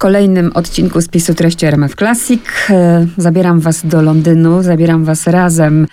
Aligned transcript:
kolejnym 0.00 0.50
odcinku 0.54 1.00
spisu 1.00 1.34
treści 1.34 1.66
RMF 1.66 1.94
Classic. 1.94 2.42
E, 2.70 3.06
zabieram 3.16 3.60
was 3.60 3.86
do 3.86 4.02
Londynu, 4.02 4.62
zabieram 4.62 5.04
was 5.04 5.26
razem 5.26 5.86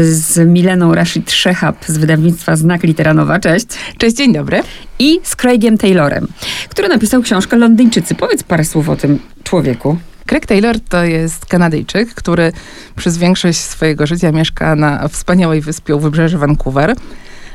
z 0.00 0.48
Mileną 0.48 0.94
Rashid 0.94 1.32
Szechab 1.32 1.84
z 1.86 1.98
wydawnictwa 1.98 2.56
Znak 2.56 2.82
Literanowa. 2.82 3.38
Cześć. 3.38 3.66
Cześć, 3.98 4.16
dzień 4.16 4.32
dobry. 4.32 4.62
I 4.98 5.20
z 5.22 5.36
Craigiem 5.36 5.78
Taylorem, 5.78 6.26
który 6.68 6.88
napisał 6.88 7.22
książkę 7.22 7.56
Londyńczycy. 7.56 8.14
Powiedz 8.14 8.42
parę 8.42 8.64
słów 8.64 8.88
o 8.88 8.96
tym 8.96 9.18
człowieku. 9.42 9.96
Craig 10.26 10.46
Taylor 10.46 10.80
to 10.80 11.04
jest 11.04 11.46
Kanadyjczyk, 11.46 12.14
który 12.14 12.52
przez 12.96 13.18
większość 13.18 13.58
swojego 13.58 14.06
życia 14.06 14.32
mieszka 14.32 14.76
na 14.76 15.08
wspaniałej 15.08 15.60
wyspie 15.60 15.96
u 15.96 16.00
wybrzeży 16.00 16.38
Vancouver, 16.38 16.96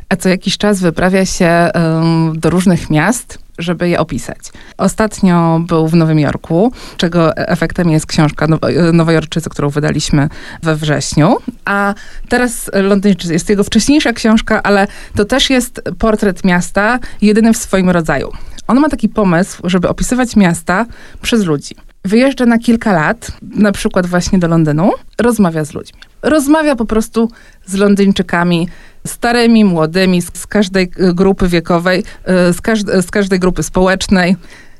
a 0.09 0.15
co 0.15 0.29
jakiś 0.29 0.57
czas 0.57 0.79
wyprawia 0.79 1.25
się 1.25 1.69
um, 1.75 2.39
do 2.39 2.49
różnych 2.49 2.89
miast 2.89 3.48
żeby 3.59 3.89
je 3.89 3.99
opisać. 3.99 4.39
Ostatnio 4.77 5.59
był 5.67 5.87
w 5.87 5.95
Nowym 5.95 6.19
Jorku, 6.19 6.71
czego 6.97 7.37
efektem 7.37 7.89
jest 7.89 8.05
książka 8.05 8.47
Nowojorczycy, 8.93 9.49
którą 9.49 9.69
wydaliśmy 9.69 10.29
we 10.63 10.75
wrześniu, 10.75 11.37
a 11.65 11.93
teraz 12.29 12.71
Londyńczycy 12.73 13.33
jest 13.33 13.49
jego 13.49 13.63
wcześniejsza 13.63 14.13
książka, 14.13 14.63
ale 14.63 14.87
to 15.15 15.25
też 15.25 15.49
jest 15.49 15.81
portret 15.99 16.43
miasta, 16.43 16.99
jedyny 17.21 17.53
w 17.53 17.57
swoim 17.57 17.89
rodzaju. 17.89 18.31
On 18.67 18.79
ma 18.79 18.89
taki 18.89 19.09
pomysł, 19.09 19.61
żeby 19.63 19.89
opisywać 19.89 20.35
miasta 20.35 20.85
przez 21.21 21.45
ludzi. 21.45 21.75
Wyjeżdża 22.05 22.45
na 22.45 22.57
kilka 22.57 22.93
lat, 22.93 23.31
na 23.41 23.71
przykład 23.71 24.05
właśnie 24.05 24.39
do 24.39 24.47
Londynu, 24.47 24.91
rozmawia 25.19 25.65
z 25.65 25.73
ludźmi. 25.73 25.99
Rozmawia 26.21 26.75
po 26.75 26.85
prostu 26.85 27.31
z 27.65 27.73
Londyńczykami, 27.73 28.67
starymi, 29.07 29.65
młodymi, 29.65 30.21
z 30.21 30.47
każdej 30.47 30.91
grupy 31.13 31.47
wiekowej, 31.47 32.03
e, 32.25 32.53
z, 32.53 32.61
każde, 32.61 33.01
z 33.01 33.11
każdej 33.11 33.39
grupy 33.39 33.63
społecznej. 33.63 34.35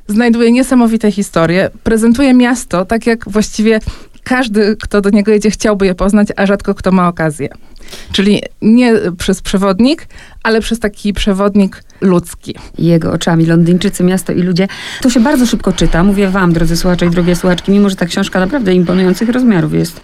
Znajduje 0.08 0.52
niesamowite 0.52 1.12
historie, 1.12 1.70
prezentuje 1.84 2.34
miasto 2.34 2.86
tak, 2.86 3.08
jak 3.08 3.30
właściwie 3.30 3.80
każdy, 4.24 4.76
kto 4.82 5.02
do 5.02 5.10
niego 5.10 5.32
jedzie, 5.32 5.52
chciałby 5.52 5.86
je 5.86 5.96
poznać, 5.96 6.28
a 6.36 6.46
rzadko 6.46 6.76
kto 6.76 6.92
ma 6.92 7.08
okazję. 7.08 7.50
Czyli 8.12 8.42
nie 8.62 8.94
przez 9.18 9.42
przewodnik, 9.42 10.08
ale 10.44 10.62
przez 10.62 10.80
taki 10.80 11.14
przewodnik 11.14 11.84
ludzki. 12.02 12.56
Jego 12.78 13.12
oczami 13.12 13.46
Londyńczycy, 13.46 14.04
miasto 14.04 14.34
i 14.34 14.42
ludzie. 14.42 14.68
To 15.02 15.10
się 15.10 15.20
bardzo 15.20 15.46
szybko 15.46 15.74
czyta. 15.74 16.04
Mówię 16.04 16.30
wam, 16.30 16.54
drodzy 16.54 16.78
słuchacze 16.78 17.06
i 17.06 17.10
drogie 17.10 17.36
słuchaczki, 17.36 17.72
mimo 17.72 17.90
że 17.90 17.96
ta 17.96 18.06
książka 18.06 18.40
naprawdę 18.40 18.74
imponujących 18.74 19.30
rozmiarów 19.30 19.74
jest. 19.74 20.02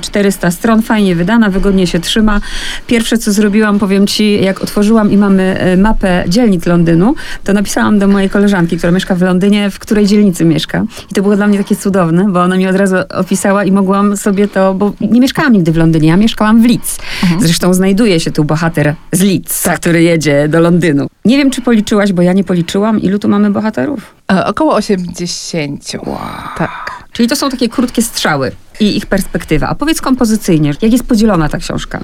400 0.00 0.48
e, 0.48 0.52
stron, 0.52 0.82
fajnie 0.82 1.14
wydana, 1.14 1.50
wygodnie 1.50 1.86
się 1.86 2.00
trzyma. 2.00 2.40
Pierwsze, 2.86 3.18
co 3.18 3.32
zrobiłam, 3.32 3.78
powiem 3.78 4.06
ci, 4.06 4.42
jak 4.42 4.62
otworzyłam 4.62 5.10
i 5.10 5.16
mamy 5.16 5.42
e, 5.58 5.76
mapę 5.76 6.24
dzielnic 6.28 6.66
Londynu, 6.66 7.14
to 7.44 7.52
napisałam 7.52 7.98
do 7.98 8.08
mojej 8.08 8.30
koleżanki, 8.30 8.76
która 8.78 8.92
mieszka 8.92 9.14
w 9.14 9.22
Londynie, 9.22 9.70
w 9.70 9.78
której 9.78 10.06
dzielnicy 10.06 10.44
mieszka. 10.44 10.84
I 11.10 11.14
to 11.14 11.22
było 11.22 11.36
dla 11.36 11.46
mnie 11.46 11.58
takie 11.58 11.76
cudowne, 11.76 12.32
bo 12.32 12.42
ona 12.42 12.56
mi 12.56 12.66
od 12.66 12.76
razu 12.76 12.96
opisała 13.14 13.64
i 13.64 13.72
mogłam 13.72 14.16
sobie 14.16 14.48
to, 14.48 14.74
bo 14.74 14.92
nie 15.00 15.20
mieszkałam 15.20 15.52
nigdy 15.52 15.72
w 15.72 15.76
Londynie, 15.76 16.08
ja 16.08 16.16
mieszkałam 16.16 16.62
w 16.62 16.66
Leeds. 16.66 16.98
Mhm. 17.22 17.40
Zresztą 17.40 17.74
znajduje 17.74 18.20
się 18.20 18.30
tu 18.30 18.44
bohater 18.44 18.94
z 19.12 19.22
Leeds, 19.22 19.62
tak. 19.62 19.80
który 19.80 20.02
jedzie 20.02 20.48
do 20.48 20.60
Londynu. 20.60 20.95
Nie 21.24 21.36
wiem, 21.36 21.50
czy 21.50 21.62
policzyłaś, 21.62 22.12
bo 22.12 22.22
ja 22.22 22.32
nie 22.32 22.44
policzyłam, 22.44 23.00
ilu 23.00 23.18
tu 23.18 23.28
mamy 23.28 23.50
bohaterów? 23.50 24.14
E, 24.32 24.46
około 24.46 24.74
80. 24.74 25.92
Wow. 26.06 26.18
Tak. 26.56 27.04
Czyli 27.12 27.28
to 27.28 27.36
są 27.36 27.50
takie 27.50 27.68
krótkie 27.68 28.02
strzały 28.02 28.52
i 28.80 28.96
ich 28.96 29.06
perspektywa. 29.06 29.68
A 29.68 29.74
powiedz 29.74 30.00
kompozycyjnie, 30.00 30.72
jak 30.82 30.92
jest 30.92 31.04
podzielona 31.04 31.48
ta 31.48 31.58
książka? 31.58 32.00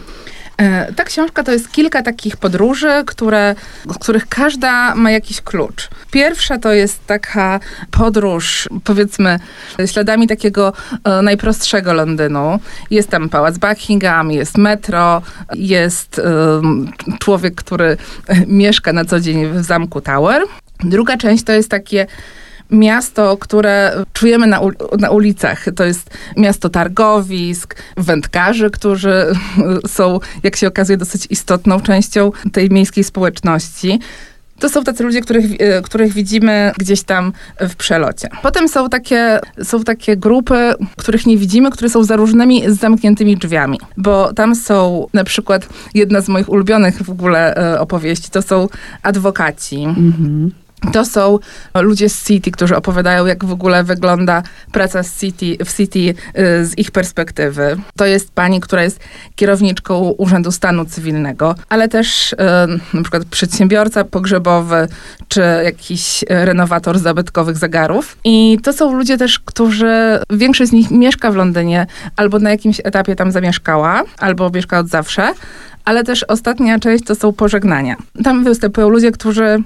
E, 0.56 0.92
ta 0.92 1.04
książka 1.04 1.42
to 1.42 1.52
jest 1.52 1.72
kilka 1.72 2.02
takich 2.02 2.36
podróży, 2.36 2.90
które, 3.06 3.54
z 3.90 3.98
których 3.98 4.28
każda 4.28 4.94
ma 4.94 5.10
jakiś 5.10 5.40
klucz. 5.40 5.88
Pierwsza 6.10 6.58
to 6.58 6.72
jest 6.72 7.06
taka 7.06 7.60
podróż, 7.90 8.68
powiedzmy, 8.84 9.38
śladami 9.86 10.28
takiego 10.28 10.72
e, 11.04 11.22
najprostszego 11.22 11.92
Londynu. 11.92 12.58
Jest 12.90 13.08
tam 13.08 13.28
pałac 13.28 13.58
Buckingham, 13.58 14.30
jest 14.30 14.58
metro, 14.58 15.22
jest 15.54 16.18
e, 16.18 16.22
człowiek, 17.18 17.54
który 17.54 17.96
mieszka 18.46 18.92
na 18.92 19.04
co 19.04 19.20
dzień 19.20 19.46
w 19.46 19.64
zamku 19.64 20.00
Tower. 20.00 20.42
Druga 20.80 21.16
część 21.16 21.44
to 21.44 21.52
jest 21.52 21.70
takie 21.70 22.06
miasto, 22.72 23.36
które 23.36 24.04
czujemy 24.12 24.46
na, 24.46 24.60
na 24.98 25.10
ulicach. 25.10 25.64
To 25.76 25.84
jest 25.84 26.10
miasto 26.36 26.68
targowisk, 26.68 27.76
wędkarzy, 27.96 28.70
którzy 28.70 29.26
są, 29.96 30.20
jak 30.42 30.56
się 30.56 30.68
okazuje, 30.68 30.96
dosyć 30.96 31.26
istotną 31.30 31.80
częścią 31.80 32.32
tej 32.52 32.70
miejskiej 32.70 33.04
społeczności. 33.04 34.00
To 34.62 34.68
są 34.68 34.84
tacy 34.84 35.04
ludzie, 35.04 35.20
których, 35.20 35.44
e, 35.58 35.82
których 35.82 36.12
widzimy 36.12 36.72
gdzieś 36.78 37.02
tam 37.02 37.32
w 37.60 37.76
przelocie. 37.76 38.28
Potem 38.42 38.68
są 38.68 38.88
takie, 38.88 39.40
są 39.62 39.84
takie 39.84 40.16
grupy, 40.16 40.74
których 40.96 41.26
nie 41.26 41.36
widzimy, 41.36 41.70
które 41.70 41.90
są 41.90 42.04
za 42.04 42.16
różnymi 42.16 42.62
zamkniętymi 42.66 43.36
drzwiami. 43.36 43.78
Bo 43.96 44.32
tam 44.32 44.54
są 44.54 45.06
na 45.12 45.24
przykład 45.24 45.68
jedna 45.94 46.20
z 46.20 46.28
moich 46.28 46.48
ulubionych 46.48 47.02
w 47.02 47.10
ogóle 47.10 47.56
e, 47.56 47.80
opowieści, 47.80 48.30
to 48.30 48.42
są 48.42 48.68
adwokaci. 49.02 49.82
Mhm. 49.82 50.50
To 50.92 51.04
są 51.04 51.38
ludzie 51.74 52.08
z 52.08 52.24
City, 52.24 52.50
którzy 52.50 52.76
opowiadają, 52.76 53.26
jak 53.26 53.44
w 53.44 53.52
ogóle 53.52 53.84
wygląda 53.84 54.42
praca 54.72 55.02
z 55.02 55.20
City, 55.20 55.64
w 55.64 55.76
City 55.76 55.98
y, 55.98 56.14
z 56.66 56.78
ich 56.78 56.90
perspektywy. 56.90 57.76
To 57.96 58.06
jest 58.06 58.32
pani, 58.32 58.60
która 58.60 58.82
jest 58.82 59.00
kierowniczką 59.36 59.98
Urzędu 60.18 60.52
Stanu 60.52 60.84
Cywilnego, 60.84 61.54
ale 61.68 61.88
też 61.88 62.32
y, 62.32 62.36
na 62.94 63.02
przykład 63.02 63.24
przedsiębiorca 63.24 64.04
pogrzebowy, 64.04 64.88
czy 65.28 65.40
jakiś 65.64 66.24
renowator 66.28 66.98
zabytkowych 66.98 67.56
zegarów. 67.56 68.16
I 68.24 68.58
to 68.62 68.72
są 68.72 68.96
ludzie 68.96 69.18
też, 69.18 69.38
którzy, 69.38 70.18
większość 70.30 70.70
z 70.70 70.72
nich 70.72 70.90
mieszka 70.90 71.30
w 71.30 71.36
Londynie, 71.36 71.86
albo 72.16 72.38
na 72.38 72.50
jakimś 72.50 72.80
etapie 72.84 73.16
tam 73.16 73.32
zamieszkała, 73.32 74.02
albo 74.18 74.50
mieszka 74.50 74.78
od 74.78 74.88
zawsze, 74.88 75.34
ale 75.84 76.04
też 76.04 76.22
ostatnia 76.22 76.78
część 76.78 77.04
to 77.04 77.14
są 77.14 77.32
pożegnania. 77.32 77.96
Tam 78.24 78.44
występują 78.44 78.88
ludzie, 78.88 79.12
którzy 79.12 79.44
e, 79.44 79.62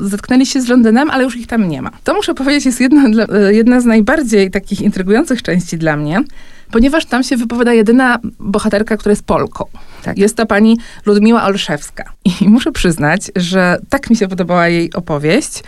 zetknęli 0.00 0.46
się 0.46 0.60
z 0.60 0.68
Londynem, 0.68 1.10
ale 1.10 1.24
już 1.24 1.36
ich 1.36 1.46
tam 1.46 1.68
nie 1.68 1.82
ma. 1.82 1.90
To 2.04 2.14
muszę 2.14 2.34
powiedzieć 2.34 2.66
jest 2.66 2.80
jedna, 2.80 3.24
e, 3.28 3.54
jedna 3.54 3.80
z 3.80 3.84
najbardziej 3.84 4.50
takich 4.50 4.80
intrygujących 4.80 5.42
części 5.42 5.78
dla 5.78 5.96
mnie, 5.96 6.22
ponieważ 6.70 7.06
tam 7.06 7.22
się 7.22 7.36
wypowiada 7.36 7.72
jedyna 7.72 8.18
bohaterka, 8.40 8.96
która 8.96 9.12
jest 9.12 9.24
Polką. 9.24 9.64
Tak. 10.02 10.18
Jest 10.18 10.36
to 10.36 10.46
pani 10.46 10.78
Ludmiła 11.06 11.44
Olszewska. 11.44 12.12
I 12.40 12.48
muszę 12.48 12.72
przyznać, 12.72 13.30
że 13.36 13.78
tak 13.88 14.10
mi 14.10 14.16
się 14.16 14.28
podobała 14.28 14.68
jej 14.68 14.92
opowieść, 14.92 15.62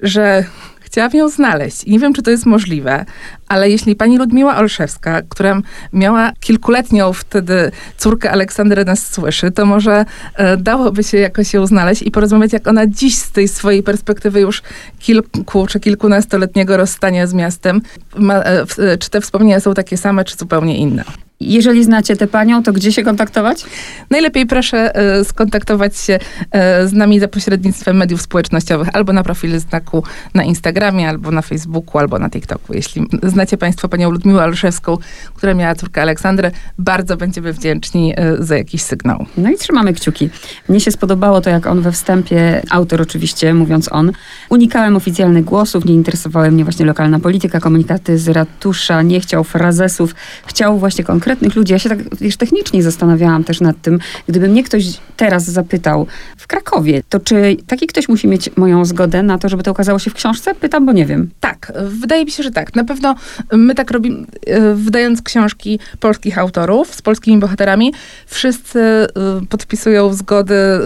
że 0.00 0.44
Chciałam 0.90 1.12
ją 1.12 1.28
znaleźć 1.28 1.86
nie 1.86 1.98
wiem, 1.98 2.14
czy 2.14 2.22
to 2.22 2.30
jest 2.30 2.46
możliwe, 2.46 3.04
ale 3.48 3.70
jeśli 3.70 3.96
pani 3.96 4.18
Ludmiła 4.18 4.56
Olszewska, 4.56 5.22
która 5.28 5.60
miała 5.92 6.32
kilkuletnią 6.40 7.12
wtedy 7.12 7.70
córkę 7.96 8.30
Aleksandrę 8.30 8.84
nas 8.84 9.06
słyszy, 9.06 9.50
to 9.50 9.66
może 9.66 10.04
e, 10.34 10.56
dałoby 10.56 11.04
się 11.04 11.18
jakoś 11.18 11.54
ją 11.54 11.66
znaleźć 11.66 12.02
i 12.02 12.10
porozmawiać, 12.10 12.52
jak 12.52 12.68
ona 12.68 12.86
dziś 12.86 13.18
z 13.18 13.32
tej 13.32 13.48
swojej 13.48 13.82
perspektywy 13.82 14.40
już 14.40 14.62
kilku 14.98 15.66
czy 15.66 15.80
kilkunastoletniego 15.80 16.76
rozstania 16.76 17.26
z 17.26 17.34
miastem, 17.34 17.82
ma, 18.16 18.34
e, 18.34 18.64
e, 18.78 18.98
czy 18.98 19.10
te 19.10 19.20
wspomnienia 19.20 19.60
są 19.60 19.74
takie 19.74 19.96
same, 19.96 20.24
czy 20.24 20.36
zupełnie 20.36 20.78
inne. 20.78 21.04
Jeżeli 21.40 21.84
znacie 21.84 22.16
tę 22.16 22.26
panią, 22.26 22.62
to 22.62 22.72
gdzie 22.72 22.92
się 22.92 23.02
kontaktować? 23.02 23.64
Najlepiej 24.10 24.46
proszę 24.46 24.96
e, 24.96 25.24
skontaktować 25.24 25.96
się 25.96 26.18
e, 26.50 26.88
z 26.88 26.92
nami 26.92 27.20
za 27.20 27.28
pośrednictwem 27.28 27.96
mediów 27.96 28.22
społecznościowych 28.22 28.88
albo 28.92 29.12
na 29.12 29.22
profilu 29.22 29.58
znaku 29.58 30.02
na 30.34 30.44
Instagramie, 30.44 31.08
albo 31.08 31.30
na 31.30 31.42
Facebooku, 31.42 31.98
albo 31.98 32.18
na 32.18 32.30
TikToku. 32.30 32.74
Jeśli 32.74 33.06
znacie 33.22 33.56
Państwo 33.56 33.88
panią 33.88 34.10
Ludmiłę 34.10 34.44
Olszewską, 34.44 34.98
która 35.34 35.54
miała 35.54 35.74
córkę 35.74 36.02
Aleksandrę, 36.02 36.50
bardzo 36.78 37.16
będziemy 37.16 37.52
wdzięczni 37.52 38.14
e, 38.16 38.36
za 38.38 38.56
jakiś 38.56 38.82
sygnał. 38.82 39.26
No 39.36 39.50
i 39.50 39.56
trzymamy 39.56 39.92
kciuki. 39.92 40.30
Mnie 40.68 40.80
się 40.80 40.90
spodobało 40.90 41.40
to, 41.40 41.50
jak 41.50 41.66
on 41.66 41.80
we 41.80 41.92
wstępie, 41.92 42.62
autor 42.70 43.02
oczywiście, 43.02 43.54
mówiąc 43.54 43.92
on, 43.92 44.12
unikałem 44.48 44.96
oficjalnych 44.96 45.44
głosów, 45.44 45.84
nie 45.84 45.94
interesowała 45.94 46.50
mnie 46.50 46.64
właśnie 46.64 46.86
lokalna 46.86 47.20
polityka, 47.20 47.60
komunikaty 47.60 48.18
z 48.18 48.28
ratusza, 48.28 49.02
nie 49.02 49.20
chciał 49.20 49.44
frazesów, 49.44 50.14
chciał 50.46 50.78
właśnie 50.78 51.04
konkretnie 51.04 51.29
konkretnych 51.30 51.56
ludzi. 51.56 51.72
Ja 51.72 51.78
się 51.78 51.88
tak 51.88 52.16
wiesz, 52.16 52.36
technicznie 52.36 52.82
zastanawiałam 52.82 53.44
też 53.44 53.60
nad 53.60 53.82
tym, 53.82 53.98
gdyby 54.28 54.48
mnie 54.48 54.64
ktoś 54.64 54.84
teraz 55.16 55.44
zapytał 55.44 56.06
w 56.36 56.46
Krakowie, 56.46 57.02
to 57.08 57.20
czy 57.20 57.56
taki 57.66 57.86
ktoś 57.86 58.08
musi 58.08 58.28
mieć 58.28 58.50
moją 58.56 58.84
zgodę 58.84 59.22
na 59.22 59.38
to, 59.38 59.48
żeby 59.48 59.62
to 59.62 59.70
okazało 59.70 59.98
się 59.98 60.10
w 60.10 60.14
książce? 60.14 60.54
Pytam, 60.54 60.86
bo 60.86 60.92
nie 60.92 61.06
wiem. 61.06 61.30
Tak, 61.40 61.72
wydaje 61.84 62.24
mi 62.24 62.30
się, 62.30 62.42
że 62.42 62.50
tak. 62.50 62.74
Na 62.74 62.84
pewno 62.84 63.14
my 63.52 63.74
tak 63.74 63.90
robimy, 63.90 64.26
e, 64.46 64.74
wydając 64.74 65.22
książki 65.22 65.78
polskich 66.00 66.38
autorów 66.38 66.94
z 66.94 67.02
polskimi 67.02 67.38
bohaterami, 67.38 67.92
wszyscy 68.26 68.80
e, 68.80 69.06
podpisują 69.48 70.14
zgody 70.14 70.54
e, 70.54 70.80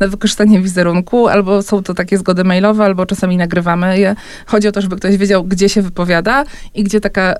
na 0.00 0.08
wykorzystanie 0.08 0.60
wizerunku, 0.60 1.28
albo 1.28 1.62
są 1.62 1.82
to 1.82 1.94
takie 1.94 2.18
zgody 2.18 2.44
mailowe, 2.44 2.84
albo 2.84 3.06
czasami 3.06 3.36
nagrywamy 3.36 3.98
je. 3.98 4.16
Chodzi 4.46 4.68
o 4.68 4.72
to, 4.72 4.80
żeby 4.80 4.96
ktoś 4.96 5.16
wiedział, 5.16 5.44
gdzie 5.44 5.68
się 5.68 5.82
wypowiada 5.82 6.44
i 6.74 6.84
gdzie 6.84 7.00
taka, 7.00 7.34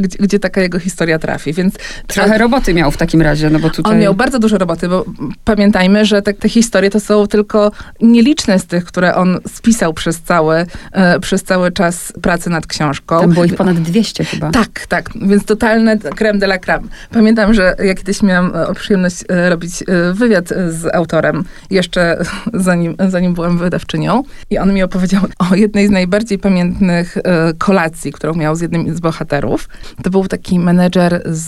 gdzie, 0.00 0.18
gdzie 0.18 0.38
taka 0.38 0.60
jego 0.60 0.78
historia 0.78 1.18
trafi. 1.18 1.52
Więc... 1.58 1.74
Trochę 2.06 2.38
roboty 2.38 2.74
miał 2.74 2.90
w 2.90 2.96
takim 2.96 3.22
razie, 3.22 3.50
no 3.50 3.58
bo 3.58 3.70
tutaj... 3.70 3.92
On 3.92 3.98
miał 3.98 4.14
bardzo 4.14 4.38
dużo 4.38 4.58
roboty, 4.58 4.88
bo 4.88 5.04
pamiętajmy, 5.44 6.04
że 6.04 6.22
te, 6.22 6.34
te 6.34 6.48
historie 6.48 6.90
to 6.90 7.00
są 7.00 7.26
tylko 7.26 7.70
nieliczne 8.00 8.58
z 8.58 8.66
tych, 8.66 8.84
które 8.84 9.14
on 9.14 9.38
spisał 9.48 9.94
przez 9.94 10.20
cały, 10.20 10.66
e, 10.92 11.20
przez 11.20 11.42
cały 11.42 11.72
czas 11.72 12.12
pracy 12.22 12.50
nad 12.50 12.66
książką. 12.66 13.20
Tam 13.20 13.30
było 13.30 13.44
ich 13.44 13.54
ponad 13.54 13.78
200 13.78 14.24
chyba. 14.24 14.50
Tak, 14.50 14.86
tak, 14.88 15.10
więc 15.22 15.44
totalne 15.44 15.98
creme 15.98 16.38
de 16.38 16.46
la 16.46 16.58
creme. 16.58 16.88
Pamiętam, 17.10 17.54
że 17.54 17.76
ja 17.84 17.94
kiedyś 17.94 18.22
miałam 18.22 18.56
e, 18.56 18.74
przyjemność 18.74 19.24
e, 19.28 19.50
robić 19.50 19.82
e, 19.82 20.12
wywiad 20.12 20.48
z 20.68 20.94
autorem, 20.94 21.44
jeszcze 21.70 22.18
zanim, 22.54 22.96
zanim 23.08 23.34
byłam 23.34 23.58
wydawczynią 23.58 24.22
i 24.50 24.58
on 24.58 24.74
mi 24.74 24.82
opowiedział 24.82 25.22
o 25.38 25.54
jednej 25.54 25.86
z 25.86 25.90
najbardziej 25.90 26.38
pamiętnych 26.38 27.18
kolacji, 27.58 28.12
którą 28.12 28.34
miał 28.34 28.56
z 28.56 28.60
jednym 28.60 28.96
z 28.96 29.00
bohaterów. 29.00 29.68
To 30.02 30.10
był 30.10 30.28
taki 30.28 30.58
menedżer 30.58 31.22
z 31.26 31.47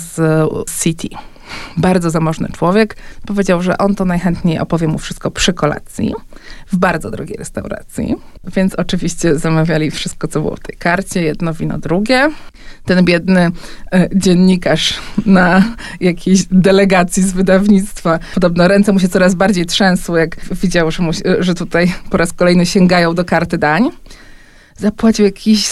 City 0.82 1.08
bardzo 1.76 2.10
zamożny 2.10 2.48
człowiek, 2.52 2.96
powiedział, 3.26 3.62
że 3.62 3.78
on 3.78 3.94
to 3.94 4.04
najchętniej 4.04 4.58
opowie 4.58 4.88
mu 4.88 4.98
wszystko 4.98 5.30
przy 5.30 5.52
kolacji, 5.52 6.14
w 6.72 6.76
bardzo 6.76 7.10
drogiej 7.10 7.36
restauracji. 7.36 8.14
Więc 8.56 8.74
oczywiście 8.74 9.38
zamawiali 9.38 9.90
wszystko, 9.90 10.28
co 10.28 10.40
było 10.40 10.56
w 10.56 10.60
tej 10.60 10.76
karcie, 10.76 11.22
jedno 11.22 11.54
wino, 11.54 11.78
drugie. 11.78 12.30
Ten 12.84 13.04
biedny 13.04 13.50
e, 13.92 14.08
dziennikarz 14.14 14.94
na 15.26 15.64
jakiejś 16.00 16.44
delegacji 16.50 17.22
z 17.22 17.32
wydawnictwa, 17.32 18.18
podobno 18.34 18.68
ręce 18.68 18.92
mu 18.92 19.00
się 19.00 19.08
coraz 19.08 19.34
bardziej 19.34 19.66
trzęsły, 19.66 20.20
jak 20.20 20.36
widział, 20.54 20.90
że, 20.90 21.02
mu, 21.02 21.10
że 21.38 21.54
tutaj 21.54 21.92
po 22.10 22.16
raz 22.16 22.32
kolejny 22.32 22.66
sięgają 22.66 23.14
do 23.14 23.24
karty 23.24 23.58
dań. 23.58 23.90
Zapłacił 24.76 25.24
jakiś 25.24 25.68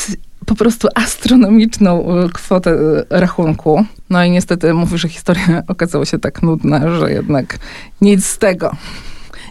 po 0.49 0.55
prostu 0.55 0.89
astronomiczną 0.95 2.19
e, 2.25 2.29
kwotę 2.29 2.71
e, 2.71 3.21
rachunku. 3.21 3.85
No 4.11 4.25
i 4.25 4.31
niestety 4.31 4.75
mówi, 4.75 4.99
że 4.99 5.09
historia 5.09 5.62
okazała 5.69 6.05
się 6.05 6.19
tak 6.19 6.43
nudna, 6.43 6.99
że 6.99 7.12
jednak 7.12 7.59
nic 8.00 8.27
z 8.27 8.39
tego. 8.39 8.77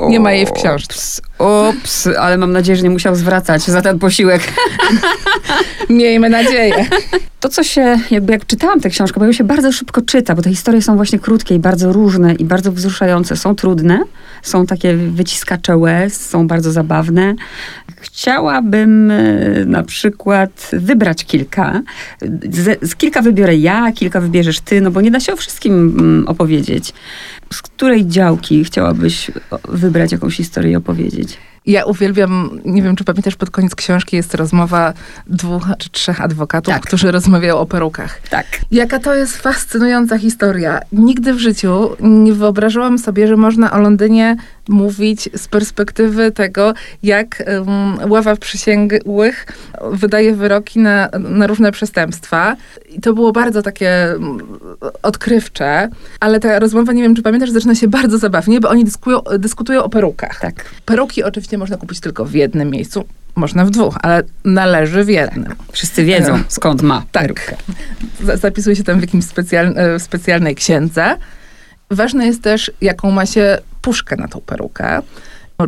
Nie 0.02 0.20
ma 0.20 0.32
jej 0.32 0.46
w 0.46 0.52
książce. 0.52 1.22
Ups, 1.39 2.07
ale 2.19 2.38
mam 2.38 2.51
nadzieję, 2.51 2.75
że 2.75 2.84
nie 2.84 2.89
musiał 2.89 3.16
zwracać 3.16 3.63
za 3.63 3.81
ten 3.81 4.00
posiłek. 4.00 4.42
Miejmy 5.89 6.30
nadzieję. 6.30 6.86
To, 7.39 7.50
co 7.50 7.63
się, 7.63 8.00
jakby 8.12 8.34
jak 8.34 8.45
czytałam 8.45 8.80
tę 8.80 8.89
książkę, 8.89 9.19
bo 9.19 9.25
ją 9.25 9.31
się 9.31 9.44
bardzo 9.44 9.72
szybko 9.72 10.01
czyta, 10.01 10.36
bo 10.36 10.42
te 10.42 10.50
historie 10.50 10.81
są 10.81 10.95
właśnie 10.95 11.19
krótkie 11.19 11.56
i 11.56 11.60
bardzo 11.60 11.94
różne 11.94 12.34
i 12.34 12.45
bardzo 12.45 12.72
wzruszające. 12.72 13.36
Są 13.36 13.56
trudne, 13.56 14.00
są 14.42 14.66
takie 14.66 14.95
wyciskacze 14.95 15.78
łez, 15.78 16.30
są 16.30 16.48
bardzo 16.48 16.72
zabawne. 16.72 17.36
Chciałabym 18.00 19.12
e, 19.12 19.25
na 19.66 19.84
przykład 19.84 20.69
wybrać 20.74 21.25
kilka. 21.25 21.81
Z, 22.51 22.89
z 22.89 22.95
kilka 22.95 23.22
wybiorę 23.22 23.56
ja, 23.56 23.92
kilka 23.92 24.22
wybierzesz 24.22 24.60
ty, 24.60 24.81
no 24.81 24.92
bo 24.92 25.01
nie 25.01 25.12
da 25.12 25.19
się 25.19 25.34
o 25.34 25.36
wszystkim 25.36 25.74
mm, 25.74 26.28
opowiedzieć. 26.28 26.94
Z 27.54 27.62
której 27.62 28.07
działki 28.07 28.63
chciałabyś 28.63 29.31
wybrać 29.69 30.12
jakąś 30.12 30.36
historię 30.38 30.72
i 30.72 30.75
opowiedzieć? 30.75 31.26
Ja 31.68 31.86
uwielbiam, 31.86 32.60
nie 32.66 32.81
wiem, 32.81 32.96
czy 32.96 33.04
pamiętasz, 33.04 33.36
pod 33.36 33.50
koniec 33.50 33.75
książki 33.75 34.16
jest 34.16 34.36
rozmowa 34.36 34.94
dwóch 35.28 35.68
czy 35.78 35.90
trzech 35.90 36.22
adwokatów, 36.22 36.74
tak. 36.74 36.84
którzy 36.84 37.12
rozmawiają 37.12 37.58
o 37.58 37.66
perukach. 37.66 38.22
Tak. 38.30 38.46
Jaka 38.72 39.00
to 39.00 39.16
jest 39.16 39.38
fascynująca 39.38 40.18
historia. 40.18 40.80
Nigdy 40.92 41.34
w 41.34 41.40
życiu 41.40 41.90
nie 42.00 42.34
wyobrażałam 42.34 42.98
sobie, 43.00 43.28
że 43.28 43.38
można 43.38 43.72
o 43.72 43.80
Londynie 43.80 44.38
mówić 44.69 45.30
z 45.36 45.48
perspektywy 45.48 46.31
tego, 46.31 46.74
jak 47.04 47.44
um, 47.48 48.12
ława 48.12 48.36
przysięgłych 48.36 49.46
wydaje 49.92 50.36
wyroki 50.36 50.80
na, 50.80 51.10
na 51.20 51.48
różne 51.48 51.72
przestępstwa. 51.72 52.56
I 52.90 53.02
to 53.02 53.13
było 53.13 53.31
bardzo 53.31 53.62
takie 53.62 54.13
um, 54.13 54.60
odkrywcze, 55.04 55.90
ale 56.20 56.40
ta 56.40 56.60
rozmowa, 56.60 56.94
nie 56.94 57.04
wiem, 57.04 57.16
czy 57.16 57.22
pamiętasz, 57.22 57.50
zaczyna 57.50 57.75
się 57.75 57.88
bardzo 57.88 58.18
zabawnie, 58.18 58.60
bo 58.60 58.70
oni 58.70 58.86
dyskują, 58.86 59.22
dyskutują 59.40 59.84
o 59.84 59.90
perukach. 59.90 60.40
Tak. 60.40 60.66
Peruki 60.86 61.24
oczywiście 61.24 61.56
można 61.57 61.77
kupić 61.77 62.00
tylko 62.00 62.25
w 62.25 62.33
jednym 62.33 62.69
miejscu. 62.69 63.06
Można 63.36 63.65
w 63.65 63.69
dwóch, 63.69 63.98
ale 64.01 64.24
należy 64.45 65.04
w 65.04 65.09
jednym. 65.09 65.45
Tak. 65.45 65.57
Wszyscy 65.71 66.04
wiedzą, 66.04 66.39
skąd 66.48 66.81
ma 66.81 67.04
Tak. 67.12 67.56
Zapisuje 68.36 68.75
się 68.75 68.83
tam 68.83 69.00
w 69.00 69.01
jakimś 69.01 69.25
specjal, 69.25 69.75
w 70.00 70.01
specjalnej 70.01 70.56
księdze. 70.56 71.18
Ważne 71.92 72.25
jest 72.25 72.44
też, 72.44 72.71
jaką 72.81 73.12
ma 73.12 73.25
się 73.25 73.57
puszkę 73.81 74.15
na 74.15 74.27
tą 74.27 74.42
perukę. 74.42 75.01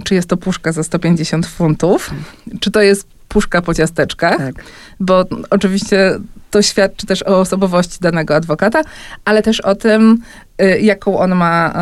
Czy 0.04 0.16
jest 0.16 0.30
to 0.30 0.38
puszka 0.38 0.72
za 0.72 0.84
150 0.84 1.46
funtów, 1.46 2.14
czy 2.60 2.72
to 2.72 2.82
jest 2.82 3.08
puszka 3.28 3.62
po 3.62 3.74
ciasteczkach, 3.74 4.38
tak. 4.38 4.64
bo 5.00 5.26
oczywiście 5.50 6.20
to 6.50 6.62
świadczy 6.62 7.06
też 7.06 7.24
o 7.24 7.40
osobowości 7.40 7.98
danego 8.02 8.36
adwokata, 8.36 8.82
ale 9.26 9.42
też 9.42 9.62
o 9.62 9.76
tym, 9.76 10.22
y, 10.62 10.80
jaką 10.80 11.20
on 11.20 11.36
ma, 11.36 11.74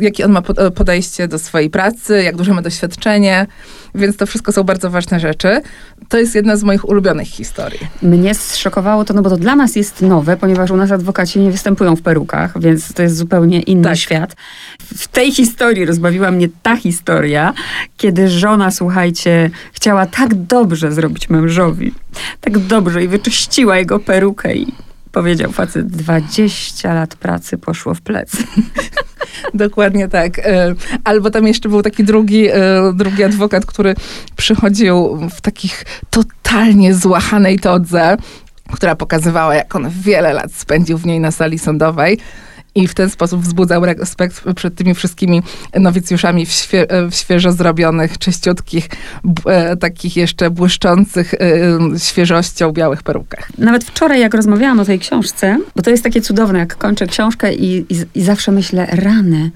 y, 0.00 0.04
jakie 0.04 0.24
on 0.24 0.32
ma 0.32 0.42
podejście 0.74 1.28
do 1.28 1.38
swojej 1.38 1.70
pracy, 1.70 2.22
jak 2.22 2.36
duże 2.36 2.54
ma 2.54 2.62
doświadczenie, 2.62 3.46
więc 3.94 4.16
to 4.16 4.26
wszystko 4.26 4.52
są 4.52 4.64
bardzo 4.64 4.90
ważne 4.90 5.20
rzeczy. 5.20 5.60
To 6.08 6.18
jest 6.18 6.34
jedna 6.34 6.56
z 6.56 6.62
moich 6.62 6.88
ulubionych 6.88 7.28
historii. 7.28 7.80
Mnie 8.02 8.34
zszokowało 8.34 9.04
to, 9.04 9.14
no 9.14 9.22
bo 9.22 9.30
to 9.30 9.36
dla 9.36 9.56
nas 9.56 9.76
jest 9.76 10.02
nowe, 10.02 10.36
ponieważ 10.36 10.70
u 10.70 10.76
nas 10.76 10.90
adwokaci 10.90 11.40
nie 11.40 11.50
występują 11.50 11.96
w 11.96 12.02
perukach, 12.02 12.60
więc 12.60 12.92
to 12.92 13.02
jest 13.02 13.16
zupełnie 13.16 13.60
inny 13.60 13.84
tak. 13.84 13.96
świat. 13.96 14.36
W 14.96 15.08
tej 15.08 15.32
historii 15.32 15.84
rozbawiła 15.84 16.30
mnie 16.30 16.48
ta 16.62 16.76
historia, 16.76 17.54
kiedy 17.96 18.28
żona, 18.28 18.70
słuchajcie, 18.70 19.50
chciała 19.72 20.06
tak 20.06 20.34
dobrze 20.34 20.92
zrobić 20.92 21.30
mężowi, 21.30 21.94
tak 22.40 22.58
dobrze 22.58 23.04
i 23.04 23.08
wyczyściła 23.08 23.78
jego 23.78 23.98
perukę 23.98 24.54
i 24.54 24.72
powiedział 25.12 25.52
facet, 25.52 25.86
20 25.86 26.94
lat 26.94 27.14
pracy 27.14 27.58
poszło 27.58 27.94
w 27.94 28.00
plecy. 28.00 28.36
Dokładnie 29.54 30.08
tak. 30.08 30.38
E, 30.38 30.74
albo 31.04 31.30
tam 31.30 31.46
jeszcze 31.46 31.68
był 31.68 31.82
taki 31.82 32.04
drugi, 32.04 32.48
e, 32.48 32.92
drugi 32.94 33.24
adwokat, 33.24 33.66
który 33.66 33.94
przychodził 34.36 35.18
w 35.30 35.40
takich 35.40 35.84
totalnie 36.10 36.94
złachanej 36.94 37.58
todze, 37.58 38.16
która 38.72 38.96
pokazywała, 38.96 39.54
jak 39.54 39.76
on 39.76 39.90
wiele 39.90 40.32
lat 40.32 40.52
spędził 40.52 40.98
w 40.98 41.06
niej 41.06 41.20
na 41.20 41.30
sali 41.30 41.58
sądowej 41.58 42.18
i 42.78 42.88
w 42.88 42.94
ten 42.94 43.10
sposób 43.10 43.40
wzbudzał 43.40 43.84
respekt 43.84 44.44
przed 44.54 44.74
tymi 44.74 44.94
wszystkimi 44.94 45.42
nowicjuszami 45.74 46.46
w, 46.46 46.50
świe 46.50 46.86
w 47.10 47.14
świeżo 47.14 47.52
zrobionych, 47.52 48.18
czyściutkich, 48.18 48.88
e, 49.46 49.76
takich 49.76 50.16
jeszcze 50.16 50.50
błyszczących 50.50 51.34
e, 51.34 51.38
świeżością 51.98 52.72
białych 52.72 53.02
perukach. 53.02 53.48
Nawet 53.58 53.84
wczoraj, 53.84 54.20
jak 54.20 54.34
rozmawiałam 54.34 54.80
o 54.80 54.84
tej 54.84 54.98
książce, 54.98 55.58
bo 55.76 55.82
to 55.82 55.90
jest 55.90 56.02
takie 56.02 56.20
cudowne, 56.20 56.58
jak 56.58 56.76
kończę 56.76 57.06
książkę 57.06 57.54
i, 57.54 57.86
i, 57.94 57.96
i 58.14 58.22
zawsze 58.22 58.52
myślę, 58.52 58.86
rany, 58.90 59.50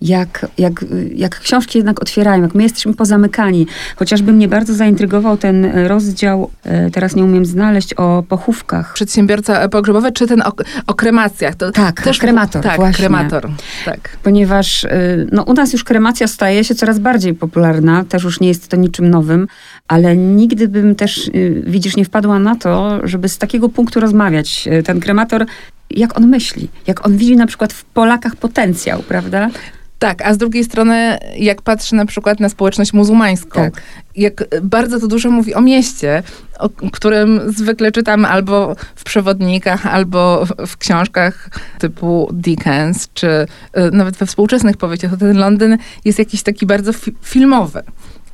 jak, 0.00 0.46
jak, 0.58 0.84
jak 1.14 1.40
książki 1.40 1.78
jednak 1.78 2.02
otwierają, 2.02 2.42
jak 2.42 2.54
my 2.54 2.62
jesteśmy 2.62 2.94
pozamykani. 2.94 3.66
Chociażby 3.96 4.32
mnie 4.32 4.48
bardzo 4.48 4.74
zaintrygował 4.74 5.36
ten 5.36 5.86
rozdział, 5.86 6.50
e, 6.64 6.90
teraz 6.90 7.16
nie 7.16 7.24
umiem 7.24 7.46
znaleźć, 7.46 7.94
o 7.94 8.22
pochówkach. 8.28 8.94
Przedsiębiorca 8.94 9.68
pogrzebowy, 9.68 10.12
czy 10.12 10.26
ten 10.26 10.42
o, 10.42 10.52
o 10.86 10.94
kremacjach? 10.94 11.54
To 11.54 11.72
tak, 11.72 12.02
też 12.02 12.18
kremator. 12.18 12.62
Tak, 12.62 12.76
właśnie. 12.76 12.96
kremator. 12.96 13.48
Tak. 13.84 14.16
Ponieważ 14.22 14.84
e, 14.84 14.90
no, 15.32 15.42
u 15.42 15.52
nas 15.52 15.72
już 15.72 15.84
kremacja 15.84 16.26
staje 16.26 16.64
się 16.64 16.74
coraz 16.74 16.98
bardziej 16.98 17.34
popularna, 17.34 18.04
też 18.04 18.24
już 18.24 18.40
nie 18.40 18.48
jest 18.48 18.68
to 18.68 18.76
niczym 18.76 19.10
nowym, 19.10 19.48
ale 19.88 20.16
nigdy 20.16 20.68
bym 20.68 20.94
też, 20.94 21.28
e, 21.28 21.30
widzisz, 21.66 21.96
nie 21.96 22.04
wpadła 22.04 22.38
na 22.38 22.56
to, 22.56 23.00
żeby 23.04 23.28
z 23.28 23.38
takiego 23.38 23.68
punktu 23.68 24.00
rozmawiać. 24.00 24.68
Ten 24.84 25.00
kremator 25.00 25.46
jak 25.90 26.16
on 26.16 26.28
myśli, 26.28 26.68
jak 26.86 27.06
on 27.06 27.16
widzi 27.16 27.36
na 27.36 27.46
przykład 27.46 27.72
w 27.72 27.84
Polakach 27.84 28.36
potencjał, 28.36 29.02
prawda? 29.02 29.50
Tak, 29.98 30.22
a 30.22 30.34
z 30.34 30.38
drugiej 30.38 30.64
strony, 30.64 31.18
jak 31.38 31.62
patrzy 31.62 31.94
na 31.94 32.06
przykład 32.06 32.40
na 32.40 32.48
społeczność 32.48 32.92
muzułmańską, 32.92 33.60
tak. 33.60 33.82
jak 34.16 34.44
bardzo 34.62 35.00
to 35.00 35.06
dużo 35.06 35.30
mówi 35.30 35.54
o 35.54 35.60
mieście, 35.60 36.22
o 36.58 36.68
którym 36.92 37.40
zwykle 37.46 37.92
czytamy 37.92 38.28
albo 38.28 38.76
w 38.96 39.04
przewodnikach, 39.04 39.86
albo 39.86 40.46
w 40.66 40.76
książkach 40.76 41.50
typu 41.78 42.28
Dickens, 42.32 43.08
czy 43.14 43.26
y, 43.26 43.46
nawet 43.92 44.16
we 44.16 44.26
współczesnych 44.26 44.76
powieściach, 44.76 45.10
to 45.10 45.16
ten 45.16 45.38
Londyn 45.38 45.78
jest 46.04 46.18
jakiś 46.18 46.42
taki 46.42 46.66
bardzo 46.66 46.92
fi 46.92 47.12
filmowy. 47.22 47.82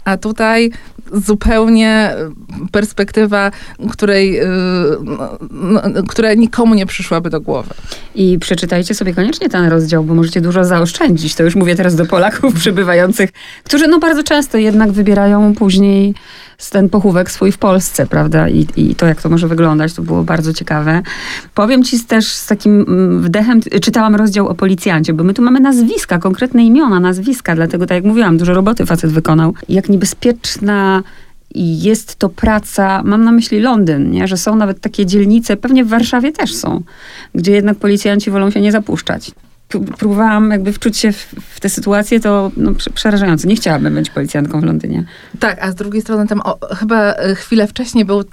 A 0.05 0.17
tutaj 0.17 0.71
zupełnie 1.13 2.15
perspektywa, 2.73 3.51
której, 3.91 4.41
y, 4.41 4.47
no, 5.51 5.83
no, 5.95 6.03
która 6.09 6.35
nikomu 6.35 6.75
nie 6.75 6.87
przyszłaby 6.87 7.31
do 7.31 7.41
głowy. 7.41 7.75
I 8.15 8.39
przeczytajcie 8.39 8.95
sobie 8.95 9.15
koniecznie 9.15 9.49
ten 9.49 9.69
rozdział, 9.69 10.05
bo 10.05 10.15
możecie 10.15 10.41
dużo 10.41 10.65
zaoszczędzić. 10.65 11.35
To 11.35 11.43
już 11.43 11.55
mówię 11.55 11.77
teraz 11.77 11.95
do 11.95 12.07
Polaków 12.07 12.55
przybywających, 12.55 13.31
którzy 13.65 13.89
no 13.89 13.99
bardzo 13.99 14.23
często 14.23 14.59
jednak 14.59 14.93
wybierają 14.93 15.55
później 15.55 16.15
ten 16.71 16.89
pochówek 16.89 17.31
swój 17.31 17.53
w 17.53 17.59
Polsce, 17.59 18.07
prawda? 18.07 18.49
I, 18.49 18.67
I 18.77 18.95
to, 18.95 19.07
jak 19.07 19.23
to 19.23 19.29
może 19.29 19.49
wyglądać, 19.49 19.95
to 19.95 20.03
było 20.03 20.25
bardzo 20.25 20.53
ciekawe. 20.53 21.03
Powiem 21.55 21.83
ci 21.83 22.01
też 22.01 22.27
z 22.27 22.47
takim 22.47 22.81
mm, 22.81 23.23
wdechem, 23.23 23.61
czytałam 23.83 24.15
rozdział 24.15 24.49
o 24.49 24.55
policjancie, 24.55 25.13
bo 25.13 25.25
my 25.25 25.35
tu 25.35 25.43
mamy 25.43 25.61
nazwiska, 25.61 26.19
konkretne 26.19 26.65
imiona, 26.65 27.01
nazwiska, 27.01 27.55
dlatego 27.55 27.87
tak 27.87 27.95
jak 27.95 28.05
mówiłam, 28.05 28.37
dużo 28.37 28.55
roboty 28.55 28.87
facet 28.87 29.11
wykonał. 29.11 29.55
Jak 29.69 29.89
niebezpieczna 29.89 31.03
jest 31.55 32.17
to 32.17 32.29
praca, 32.29 33.03
mam 33.05 33.25
na 33.25 33.33
myśli 33.33 33.61
Londyn, 33.61 34.11
nie? 34.11 34.29
że 34.29 34.37
są 34.37 34.57
nawet 34.57 34.81
takie 34.81 35.07
dzielnice, 35.07 35.57
pewnie 35.57 35.85
w 35.85 35.89
Warszawie 35.89 36.33
też 36.33 36.55
są, 36.55 36.83
gdzie 37.35 37.53
jednak 37.53 37.79
policjanci 37.79 38.31
wolą 38.31 38.51
się 38.51 38.61
nie 38.61 38.73
zapuszczać 38.73 39.33
próbowałam 39.81 40.51
jakby 40.51 40.73
wczuć 40.73 40.99
się 40.99 41.13
w, 41.13 41.35
w 41.55 41.61
tę 41.61 41.69
sytuację, 41.69 42.21
to 42.21 42.51
no, 42.57 42.73
przerażające. 42.95 43.49
Nie 43.49 43.57
chciałabym 43.57 43.95
być 43.95 44.11
policjantką 44.11 44.61
w 44.61 44.65
Londynie. 44.65 45.05
Tak, 45.39 45.59
a 45.65 45.71
z 45.71 45.75
drugiej 45.75 46.03
strony 46.03 46.27
tam 46.27 46.41
o, 46.41 46.59
chyba 46.75 47.13
e, 47.13 47.35
chwilę 47.35 47.67
wcześniej 47.67 48.05
był, 48.05 48.25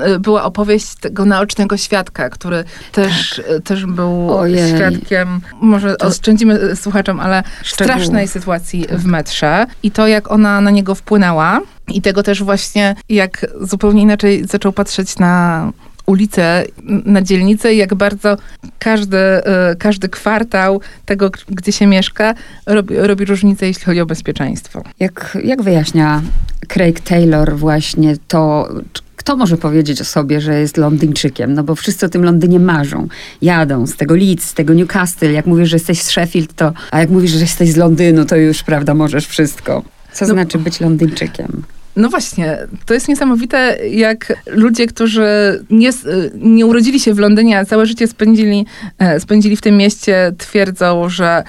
e, 0.00 0.18
była 0.18 0.44
opowieść 0.44 0.94
tego 0.94 1.24
naocznego 1.24 1.76
świadka, 1.76 2.30
który 2.30 2.64
też, 2.92 3.34
tak. 3.36 3.56
E, 3.56 3.60
też 3.60 3.86
był 3.86 4.30
Ojej. 4.30 4.76
świadkiem, 4.76 5.40
może 5.60 5.96
to... 5.96 6.06
oszczędzimy 6.06 6.76
słuchaczom, 6.76 7.20
ale 7.20 7.42
strasznej 7.64 8.28
sytuacji 8.28 8.86
w 8.90 9.04
metrze 9.04 9.66
i 9.82 9.90
to, 9.90 10.06
jak 10.06 10.32
ona 10.32 10.60
na 10.60 10.70
niego 10.70 10.94
wpłynęła. 10.94 11.60
I 11.88 12.02
tego 12.02 12.22
też 12.22 12.42
właśnie, 12.42 12.96
jak 13.08 13.46
zupełnie 13.60 14.02
inaczej 14.02 14.44
zaczął 14.46 14.72
patrzeć 14.72 15.18
na 15.18 15.72
ulicę, 16.08 16.64
na 17.04 17.22
dzielnicę 17.22 17.74
jak 17.74 17.94
bardzo 17.94 18.36
każdy, 18.78 19.16
e, 19.16 19.76
każdy 19.78 20.08
kwartał 20.08 20.80
tego, 21.04 21.30
gdzie 21.48 21.72
się 21.72 21.86
mieszka, 21.86 22.34
robi, 22.66 22.96
robi 22.96 23.24
różnicę, 23.24 23.66
jeśli 23.66 23.84
chodzi 23.84 24.00
o 24.00 24.06
bezpieczeństwo. 24.06 24.82
Jak, 25.00 25.38
jak 25.44 25.62
wyjaśnia 25.62 26.22
Craig 26.68 27.00
Taylor 27.00 27.56
właśnie 27.56 28.16
to, 28.28 28.68
kto 29.16 29.36
może 29.36 29.56
powiedzieć 29.56 30.00
o 30.00 30.04
sobie, 30.04 30.40
że 30.40 30.60
jest 30.60 30.76
Londyńczykiem? 30.76 31.54
No 31.54 31.62
bo 31.64 31.74
wszyscy 31.74 32.06
o 32.06 32.08
tym 32.08 32.24
Londynie 32.24 32.60
marzą. 32.60 33.08
Jadą 33.42 33.86
z 33.86 33.96
tego 33.96 34.16
Leeds, 34.16 34.44
z 34.44 34.54
tego 34.54 34.74
Newcastle. 34.74 35.32
Jak 35.32 35.46
mówisz, 35.46 35.68
że 35.68 35.76
jesteś 35.76 36.02
z 36.02 36.10
Sheffield, 36.10 36.54
to... 36.54 36.72
A 36.90 37.00
jak 37.00 37.10
mówisz, 37.10 37.30
że 37.30 37.40
jesteś 37.40 37.72
z 37.72 37.76
Londynu, 37.76 38.24
to 38.24 38.36
już, 38.36 38.62
prawda, 38.62 38.94
możesz 38.94 39.26
wszystko. 39.26 39.82
Co 40.12 40.26
no, 40.26 40.32
znaczy 40.32 40.58
być 40.58 40.80
Londyńczykiem? 40.80 41.62
No 41.98 42.08
właśnie, 42.08 42.58
to 42.86 42.94
jest 42.94 43.08
niesamowite, 43.08 43.78
jak 43.90 44.32
ludzie, 44.46 44.86
którzy 44.86 45.26
nie, 45.70 45.90
nie 46.34 46.66
urodzili 46.66 47.00
się 47.00 47.14
w 47.14 47.18
Londynie, 47.18 47.58
a 47.58 47.64
całe 47.64 47.86
życie 47.86 48.06
spędzili, 48.06 48.66
e, 48.98 49.20
spędzili 49.20 49.56
w 49.56 49.60
tym 49.60 49.76
mieście, 49.76 50.32
twierdzą, 50.38 51.08
że 51.08 51.42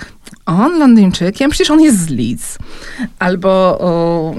on 0.46 0.80
Londyńczykiem? 0.80 1.52
Przecież 1.52 1.72
on 1.72 1.82
jest 1.82 2.00
z 2.00 2.10
Leeds. 2.10 2.58
Albo 3.20 3.50
o, 3.80 4.36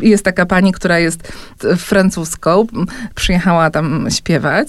jest 0.00 0.24
taka 0.24 0.46
pani, 0.46 0.72
która 0.72 0.98
jest 0.98 1.32
francuską, 1.76 2.66
przyjechała 3.14 3.70
tam 3.70 4.06
śpiewać 4.10 4.68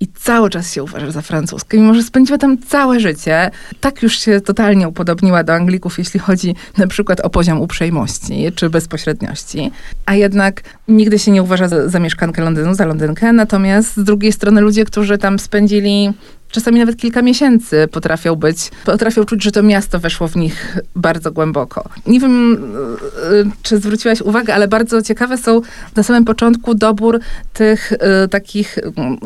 i 0.00 0.08
cały 0.08 0.50
czas 0.50 0.72
się 0.72 0.82
uważa 0.82 1.10
za 1.10 1.22
francuską, 1.22 1.76
mimo 1.76 1.94
że 1.94 2.02
spędziła 2.02 2.38
tam 2.38 2.58
całe 2.58 3.00
życie. 3.00 3.50
Tak 3.80 4.02
już 4.02 4.18
się 4.18 4.40
totalnie 4.40 4.88
upodobniła 4.88 5.44
do 5.44 5.54
Anglików, 5.54 5.98
jeśli 5.98 6.20
chodzi 6.20 6.54
na 6.78 6.86
przykład 6.86 7.20
o 7.20 7.30
poziom 7.30 7.60
uprzejmości 7.60 8.52
czy 8.54 8.70
bezpośredniości. 8.70 9.70
A 10.06 10.14
jednak 10.14 10.62
nigdy 10.88 11.18
się 11.18 11.30
nie 11.30 11.42
uważa 11.42 11.68
za, 11.68 11.88
za 11.88 11.98
mieszkankę 11.98 12.42
Londynu, 12.42 12.74
za 12.74 12.86
Londynkę. 12.86 13.32
Natomiast 13.32 13.96
z 13.96 14.04
drugiej 14.04 14.32
strony 14.32 14.60
ludzie, 14.60 14.84
którzy 14.84 15.18
tam 15.18 15.38
spędzili 15.38 16.12
czasami 16.50 16.78
nawet 16.78 16.96
kilka 16.96 17.22
miesięcy 17.22 17.88
potrafią 17.92 18.36
być, 18.36 18.70
potrafią 18.84 19.24
czuć, 19.24 19.44
że 19.44 19.52
to 19.52 19.62
miasto 19.62 19.98
weszło 19.98 20.28
w 20.28 20.36
nich 20.36 20.76
bardzo 20.96 21.32
głęboko. 21.32 21.88
Nie 22.06 22.20
wiem, 22.20 22.54
y, 22.54 23.36
y, 23.36 23.50
czy 23.62 23.78
zwróciłaś 23.78 24.20
uwagę, 24.20 24.54
ale 24.54 24.68
bardzo 24.68 25.02
ciekawe 25.02 25.38
są 25.38 25.60
na 25.96 26.02
samym 26.02 26.24
początku 26.24 26.74
dobór 26.74 27.20
tych 27.52 27.92
y, 27.92 27.98
takich 28.28 28.78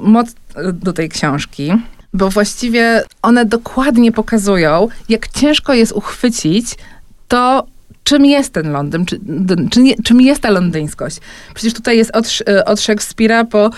mod 0.02 0.26
do 0.72 0.92
tej 0.92 1.08
książki 1.08 1.72
bo 2.14 2.30
właściwie 2.30 3.02
one 3.22 3.44
dokładnie 3.44 4.12
pokazują, 4.12 4.88
jak 5.08 5.28
ciężko 5.28 5.74
jest 5.74 5.92
uchwycić 5.92 6.74
to, 7.28 7.66
czym 8.04 8.25
jest 8.25 8.52
ten 8.52 8.73
Londyn, 8.73 9.06
czy, 9.06 9.20
czy 9.70 9.80
nie, 9.80 9.94
czym 10.04 10.20
jest 10.20 10.42
ta 10.42 10.50
londyńskość. 10.50 11.18
Przecież 11.54 11.75
tutaj 11.75 11.96
jest 11.96 12.16
od, 12.16 12.26
od 12.66 12.80
Szekspira 12.80 13.44
po 13.44 13.70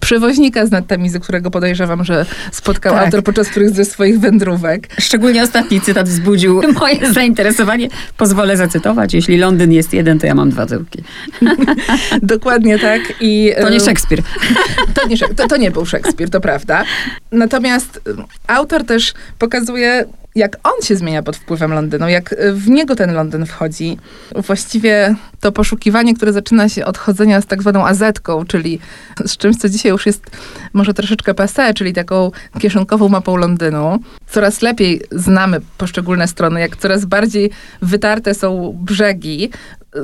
przewoźnika 0.00 0.66
z 0.66 0.70
Nattamizy, 0.70 1.20
którego 1.20 1.50
podejrzewam, 1.50 2.04
że 2.04 2.26
spotkał 2.52 2.94
tak. 2.94 3.04
autor 3.04 3.22
podczas 3.22 3.48
których 3.48 3.70
ze 3.70 3.84
swoich 3.84 4.20
wędrówek. 4.20 4.88
Szczególnie 5.00 5.42
ostatni 5.42 5.80
cytat 5.80 6.08
wzbudził 6.08 6.62
moje 6.80 7.12
zainteresowanie. 7.12 7.88
Pozwolę 8.16 8.56
zacytować. 8.56 9.14
Jeśli 9.14 9.38
Londyn 9.38 9.72
jest 9.72 9.92
jeden, 9.92 10.18
to 10.18 10.26
ja 10.26 10.34
mam 10.34 10.50
dwa 10.50 10.66
tyłki. 10.66 11.02
Dokładnie 12.22 12.78
tak. 12.78 13.00
I, 13.20 13.52
to 13.60 13.70
nie 13.70 13.80
Szekspir. 13.80 14.22
to, 14.94 15.08
nie, 15.08 15.18
to, 15.18 15.48
to 15.48 15.56
nie 15.56 15.70
był 15.70 15.86
Szekspir, 15.86 16.30
to 16.30 16.40
prawda. 16.40 16.84
Natomiast 17.32 18.00
autor 18.46 18.84
też 18.84 19.14
pokazuje 19.38 20.04
jak 20.38 20.56
on 20.64 20.82
się 20.82 20.96
zmienia 20.96 21.22
pod 21.22 21.36
wpływem 21.36 21.72
Londynu, 21.72 22.08
jak 22.08 22.34
w 22.52 22.68
niego 22.68 22.96
ten 22.96 23.14
Londyn 23.14 23.46
wchodzi. 23.46 23.98
Właściwie 24.36 25.14
to 25.40 25.52
poszukiwanie, 25.52 26.14
które 26.14 26.32
zaczyna 26.32 26.68
się 26.68 26.84
od 26.84 26.98
chodzenia 26.98 27.40
z 27.40 27.46
tak 27.46 27.62
zwaną 27.62 27.86
azetką, 27.86 28.44
czyli 28.44 28.78
z 29.26 29.36
czymś, 29.36 29.56
co 29.56 29.68
dzisiaj 29.68 29.92
już 29.92 30.06
jest 30.06 30.26
może 30.72 30.94
troszeczkę 30.94 31.32
passé, 31.32 31.74
czyli 31.74 31.92
taką 31.92 32.30
kieszonkową 32.58 33.08
mapą 33.08 33.36
Londynu. 33.36 33.98
Coraz 34.26 34.62
lepiej 34.62 35.00
znamy 35.10 35.60
poszczególne 35.78 36.28
strony, 36.28 36.60
jak 36.60 36.76
coraz 36.76 37.04
bardziej 37.04 37.50
wytarte 37.82 38.34
są 38.34 38.78
brzegi, 38.80 39.50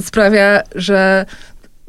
sprawia, 0.01 0.63
że 0.75 1.27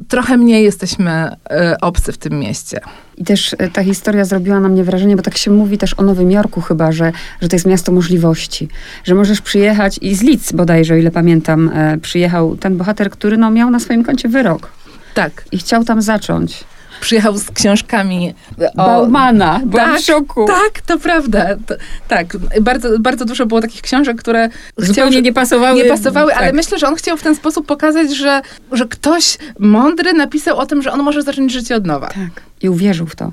trochę 0.08 0.36
mniej 0.36 0.64
jesteśmy 0.64 1.28
y, 1.72 1.80
obcy 1.80 2.12
w 2.12 2.18
tym 2.18 2.38
mieście. 2.38 2.80
I 3.16 3.24
też 3.24 3.56
e, 3.58 3.68
ta 3.70 3.84
historia 3.84 4.24
zrobiła 4.24 4.60
na 4.60 4.68
mnie 4.68 4.84
wrażenie, 4.84 5.16
bo 5.16 5.22
tak 5.22 5.38
się 5.38 5.50
mówi 5.50 5.78
też 5.78 5.94
o 5.98 6.02
Nowym 6.02 6.30
Jorku 6.30 6.60
chyba, 6.60 6.92
że, 6.92 7.12
że 7.40 7.48
to 7.48 7.56
jest 7.56 7.66
miasto 7.66 7.92
możliwości. 7.92 8.68
Że 9.04 9.14
możesz 9.14 9.40
przyjechać 9.40 9.98
i 10.02 10.14
z 10.14 10.22
Leeds 10.22 10.52
bodajże, 10.52 10.94
o 10.94 10.96
ile 10.96 11.10
pamiętam, 11.10 11.70
e, 11.74 11.98
przyjechał 11.98 12.56
ten 12.56 12.76
bohater, 12.76 13.10
który 13.10 13.36
no, 13.36 13.50
miał 13.50 13.70
na 13.70 13.80
swoim 13.80 14.04
koncie 14.04 14.28
wyrok. 14.28 14.72
Tak. 15.14 15.44
I 15.52 15.58
chciał 15.58 15.84
tam 15.84 16.02
zacząć 16.02 16.64
przyjechał 17.00 17.38
z 17.38 17.50
książkami 17.50 18.34
o... 18.76 18.86
Baumana. 18.86 19.60
Byłam 19.64 19.90
tak, 19.90 20.00
w 20.00 20.04
szoku. 20.04 20.46
Tak, 20.46 20.80
to 20.86 20.98
prawda. 20.98 21.46
To, 21.66 21.74
tak, 22.08 22.36
bardzo, 22.60 22.98
bardzo 22.98 23.24
dużo 23.24 23.46
było 23.46 23.60
takich 23.60 23.82
książek, 23.82 24.16
które 24.16 24.48
zupełnie 24.76 25.10
chciał, 25.10 25.22
nie 25.22 25.32
pasowały. 25.32 25.76
Nie 25.76 25.84
pasowały, 25.84 26.32
tak. 26.32 26.42
ale 26.42 26.52
myślę, 26.52 26.78
że 26.78 26.88
on 26.88 26.94
chciał 26.94 27.16
w 27.16 27.22
ten 27.22 27.34
sposób 27.34 27.66
pokazać, 27.66 28.16
że, 28.16 28.42
że 28.72 28.86
ktoś 28.86 29.38
mądry 29.58 30.12
napisał 30.12 30.58
o 30.58 30.66
tym, 30.66 30.82
że 30.82 30.92
on 30.92 31.02
może 31.02 31.22
zacząć 31.22 31.52
życie 31.52 31.76
od 31.76 31.86
nowa. 31.86 32.06
Tak. 32.06 32.42
I 32.62 32.68
uwierzył 32.68 33.06
w 33.06 33.16
to 33.16 33.32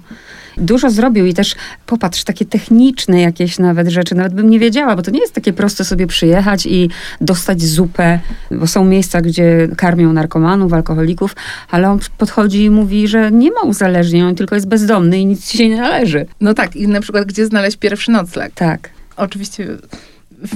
dużo 0.57 0.89
zrobił 0.89 1.25
i 1.25 1.33
też 1.33 1.55
popatrz, 1.85 2.23
takie 2.23 2.45
techniczne 2.45 3.21
jakieś 3.21 3.59
nawet 3.59 3.87
rzeczy, 3.87 4.15
nawet 4.15 4.33
bym 4.33 4.49
nie 4.49 4.59
wiedziała, 4.59 4.95
bo 4.95 5.01
to 5.01 5.11
nie 5.11 5.19
jest 5.19 5.33
takie 5.33 5.53
proste 5.53 5.85
sobie 5.85 6.07
przyjechać 6.07 6.65
i 6.65 6.89
dostać 7.21 7.61
zupę, 7.61 8.19
bo 8.51 8.67
są 8.67 8.85
miejsca, 8.85 9.21
gdzie 9.21 9.67
karmią 9.77 10.13
narkomanów, 10.13 10.73
alkoholików, 10.73 11.35
ale 11.71 11.89
on 11.89 11.99
podchodzi 12.17 12.63
i 12.63 12.69
mówi, 12.69 13.07
że 13.07 13.31
nie 13.31 13.51
ma 13.51 13.61
uzależnień, 13.61 14.21
on 14.21 14.35
tylko 14.35 14.55
jest 14.55 14.67
bezdomny 14.67 15.19
i 15.19 15.25
nic 15.25 15.47
ci 15.47 15.57
się 15.57 15.69
nie 15.69 15.77
należy. 15.77 16.25
No 16.41 16.53
tak, 16.53 16.75
i 16.75 16.87
na 16.87 17.01
przykład 17.01 17.25
gdzie 17.25 17.45
znaleźć 17.45 17.77
pierwszy 17.77 18.11
nocleg. 18.11 18.53
Tak. 18.53 18.89
Oczywiście 19.17 19.67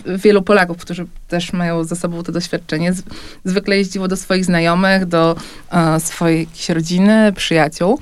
wielu 0.06 0.42
Polaków, 0.42 0.78
którzy 0.78 1.06
też 1.28 1.54
mają 1.54 1.84
ze 1.84 1.96
sobą 1.96 2.24
to 2.24 2.32
doświadczenie, 2.32 2.94
zwykle 3.46 3.78
jeździło 3.78 4.08
do 4.08 4.18
swoich 4.18 4.46
znajomych, 4.46 5.06
do 5.06 5.36
uh, 5.72 6.04
swojej 6.04 6.48
rodziny, 6.70 7.34
przyjaciół 7.36 8.00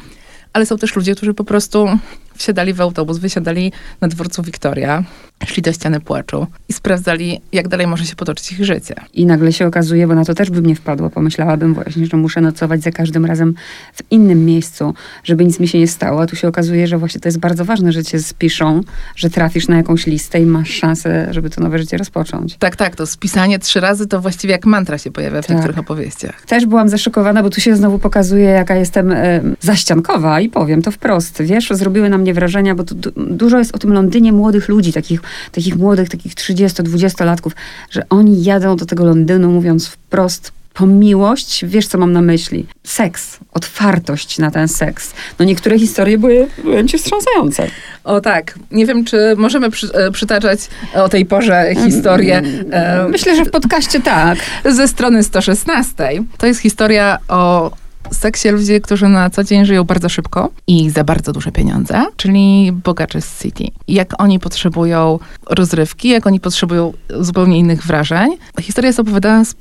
ale 0.55 0.65
są 0.65 0.77
też 0.77 0.95
ludzie, 0.95 1.15
którzy 1.15 1.33
po 1.33 1.43
prostu 1.43 1.87
wsiadali 2.35 2.73
w 2.73 2.81
autobus, 2.81 3.17
wysiadali 3.17 3.71
na 4.01 4.07
dworcu 4.07 4.43
Wiktoria, 4.43 5.03
szli 5.45 5.63
do 5.63 5.73
ściany 5.73 5.99
płaczu 5.99 6.47
i 6.69 6.73
sprawdzali, 6.73 7.41
jak 7.51 7.67
dalej 7.67 7.87
może 7.87 8.05
się 8.05 8.15
potoczyć 8.15 8.51
ich 8.51 8.65
życie. 8.65 8.95
I 9.13 9.25
nagle 9.25 9.53
się 9.53 9.67
okazuje, 9.67 10.07
bo 10.07 10.15
na 10.15 10.25
to 10.25 10.33
też 10.33 10.49
bym 10.49 10.65
nie 10.65 10.75
wpadła, 10.75 11.09
pomyślałabym 11.09 11.73
właśnie, 11.73 12.05
że 12.05 12.17
muszę 12.17 12.41
nocować 12.41 12.81
za 12.81 12.91
każdym 12.91 13.25
razem 13.25 13.53
w 13.93 14.11
innym 14.11 14.45
miejscu, 14.45 14.93
żeby 15.23 15.45
nic 15.45 15.59
mi 15.59 15.67
się 15.67 15.79
nie 15.79 15.87
stało. 15.87 16.21
A 16.21 16.25
tu 16.25 16.35
się 16.35 16.47
okazuje, 16.47 16.87
że 16.87 16.97
właśnie 16.97 17.21
to 17.21 17.27
jest 17.27 17.39
bardzo 17.39 17.65
ważne, 17.65 17.91
że 17.91 18.03
cię 18.03 18.19
spiszą, 18.19 18.81
że 19.15 19.29
trafisz 19.29 19.67
na 19.67 19.77
jakąś 19.77 20.07
listę 20.07 20.39
i 20.41 20.45
masz 20.45 20.69
szansę, 20.69 21.27
żeby 21.31 21.49
to 21.49 21.61
nowe 21.61 21.79
życie 21.79 21.97
rozpocząć. 21.97 22.57
Tak, 22.57 22.75
tak. 22.75 22.95
To 22.95 23.05
spisanie 23.05 23.59
trzy 23.59 23.79
razy 23.79 24.07
to 24.07 24.21
właściwie 24.21 24.51
jak 24.51 24.65
mantra 24.65 24.97
się 24.97 25.11
pojawia 25.11 25.41
w 25.41 25.45
tak. 25.45 25.55
niektórych 25.55 25.79
opowieściach. 25.79 26.45
Też 26.45 26.65
byłam 26.65 26.89
zaszokowana, 26.89 27.43
bo 27.43 27.49
tu 27.49 27.61
się 27.61 27.75
znowu 27.75 27.99
pokazuje, 27.99 28.45
jaka 28.45 28.75
jestem 28.75 29.11
y, 29.11 29.41
zaściankowa 29.61 30.41
i 30.41 30.49
powiem 30.49 30.81
to 30.81 30.91
wprost. 30.91 31.41
Wiesz, 31.41 31.69
zrobiły 31.71 32.09
na 32.09 32.17
mnie 32.17 32.33
wrażenia, 32.33 32.75
bo 32.75 32.83
tu 32.83 32.95
dużo 33.17 33.59
jest 33.59 33.75
o 33.75 33.77
tym 33.77 33.93
Londynie 33.93 34.33
młodych 34.33 34.69
ludzi, 34.69 34.93
takich 34.93 35.21
takich 35.51 35.75
młodych, 35.75 36.09
takich 36.09 36.33
30-20-latków, 36.33 37.51
że 37.89 38.09
oni 38.09 38.43
jadą 38.43 38.75
do 38.75 38.85
tego 38.85 39.05
Londynu 39.05 39.51
mówiąc 39.51 39.87
wprost, 39.87 40.51
po 40.75 40.85
miłość, 40.85 41.65
wiesz 41.65 41.87
co 41.87 41.97
mam 41.97 42.13
na 42.13 42.21
myśli? 42.21 42.65
Seks, 42.83 43.39
otwartość 43.51 44.39
na 44.39 44.51
ten 44.51 44.67
seks. 44.67 45.13
No 45.39 45.45
niektóre 45.45 45.79
historie 45.79 46.17
były 46.17 46.47
wręcz 46.63 46.93
wstrząsające. 46.95 47.67
O 48.03 48.21
tak. 48.21 48.59
Nie 48.71 48.85
wiem, 48.85 49.05
czy 49.05 49.17
możemy 49.37 49.71
przy, 49.71 49.93
e, 49.93 50.11
przytaczać 50.11 50.59
o 50.93 51.09
tej 51.09 51.25
porze 51.25 51.73
historię. 51.85 52.41
E, 52.71 53.07
Myślę, 53.09 53.35
że 53.35 53.45
w 53.45 53.51
podcaście 53.51 54.01
tak. 54.01 54.37
Ze 54.65 54.87
strony 54.87 55.23
116. 55.23 55.93
To 56.37 56.47
jest 56.47 56.59
historia 56.59 57.17
o 57.27 57.71
seksie 58.11 58.49
ludzie, 58.49 58.81
którzy 58.81 59.07
na 59.07 59.29
co 59.29 59.43
dzień 59.43 59.65
żyją 59.65 59.83
bardzo 59.83 60.09
szybko 60.09 60.49
i 60.67 60.89
za 60.89 61.03
bardzo 61.03 61.33
duże 61.33 61.51
pieniądze, 61.51 62.05
czyli 62.17 62.71
bogacze 62.71 63.21
z 63.21 63.41
City. 63.41 63.63
Jak 63.87 64.21
oni 64.21 64.39
potrzebują 64.39 65.19
rozrywki, 65.49 66.09
jak 66.09 66.27
oni 66.27 66.39
potrzebują 66.39 66.93
zupełnie 67.19 67.59
innych 67.59 67.83
wrażeń. 67.83 68.37
Historia 68.61 68.87
jest 68.87 68.99
opowiadana 68.99 69.45
z, 69.45 69.55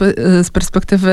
z 0.46 0.50
perspektywy 0.50 1.12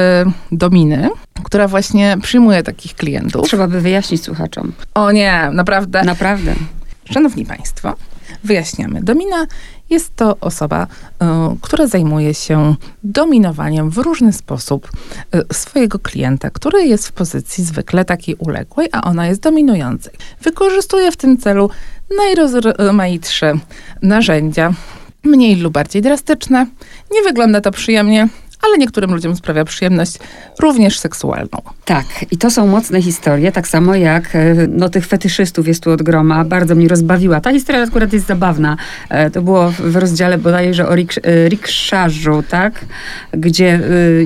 Dominy, 0.51 1.09
która 1.43 1.67
właśnie 1.67 2.17
przyjmuje 2.21 2.63
takich 2.63 2.95
klientów. 2.95 3.47
Trzeba 3.47 3.67
by 3.67 3.81
wyjaśnić 3.81 4.23
słuchaczom. 4.23 4.71
O 4.93 5.11
nie, 5.11 5.50
naprawdę. 5.53 6.03
Naprawdę. 6.03 6.55
Szanowni 7.13 7.45
Państwo, 7.45 7.95
wyjaśniamy. 8.43 9.03
Domina 9.03 9.45
jest 9.91 10.15
to 10.15 10.38
osoba, 10.41 10.83
y, 10.83 11.25
która 11.62 11.88
zajmuje 11.88 12.33
się 12.33 12.75
dominowaniem 13.03 13.89
w 13.89 13.98
różny 13.98 14.33
sposób 14.33 14.89
y, 15.36 15.53
swojego 15.53 16.00
klienta, 16.00 16.50
który 16.50 16.86
jest 16.86 17.07
w 17.07 17.12
pozycji 17.12 17.63
zwykle 17.63 18.05
takiej 18.05 18.36
uległej, 18.36 18.88
a 18.91 19.01
ona 19.01 19.27
jest 19.27 19.41
dominującej. 19.41 20.13
Wykorzystuje 20.41 21.12
w 21.12 21.17
tym 21.17 21.38
celu 21.38 21.69
najrozmaitsze 22.17 23.53
narzędzia, 24.01 24.74
mniej 25.24 25.55
lub 25.55 25.74
bardziej 25.74 26.01
drastyczne. 26.01 26.65
Nie 27.12 27.21
wygląda 27.21 27.62
to 27.62 27.71
przyjemnie, 27.71 28.27
ale 28.62 28.77
niektórym 28.77 29.13
ludziom 29.13 29.36
sprawia 29.36 29.65
przyjemność, 29.65 30.20
również 30.60 31.00
seksualną. 31.00 31.62
Tak, 31.86 32.06
i 32.32 32.38
to 32.38 32.51
są 32.51 32.68
mocne 32.68 33.01
historie, 33.01 33.51
tak 33.51 33.68
samo 33.68 33.96
jak 33.96 34.36
e, 34.36 34.56
no, 34.70 34.89
tych 34.89 35.06
fetyszystów 35.06 35.68
jest 35.68 35.84
tu 35.84 35.91
od 35.91 36.03
groma. 36.03 36.46
Bardzo 36.46 36.75
mnie 36.75 36.88
rozbawiła. 36.88 37.41
Ta 37.41 37.51
historia 37.51 37.84
akurat 37.84 38.13
jest 38.13 38.27
zabawna. 38.27 38.77
E, 39.10 39.32
to 39.32 39.41
było 39.41 39.72
w 39.72 39.96
rozdziale 39.96 40.38
bodajże 40.38 40.88
o 40.88 40.96
riks 40.96 41.18
e, 41.18 41.50
rikszarzu, 41.50 42.44
tak? 42.50 42.86
Gdzie 43.32 43.80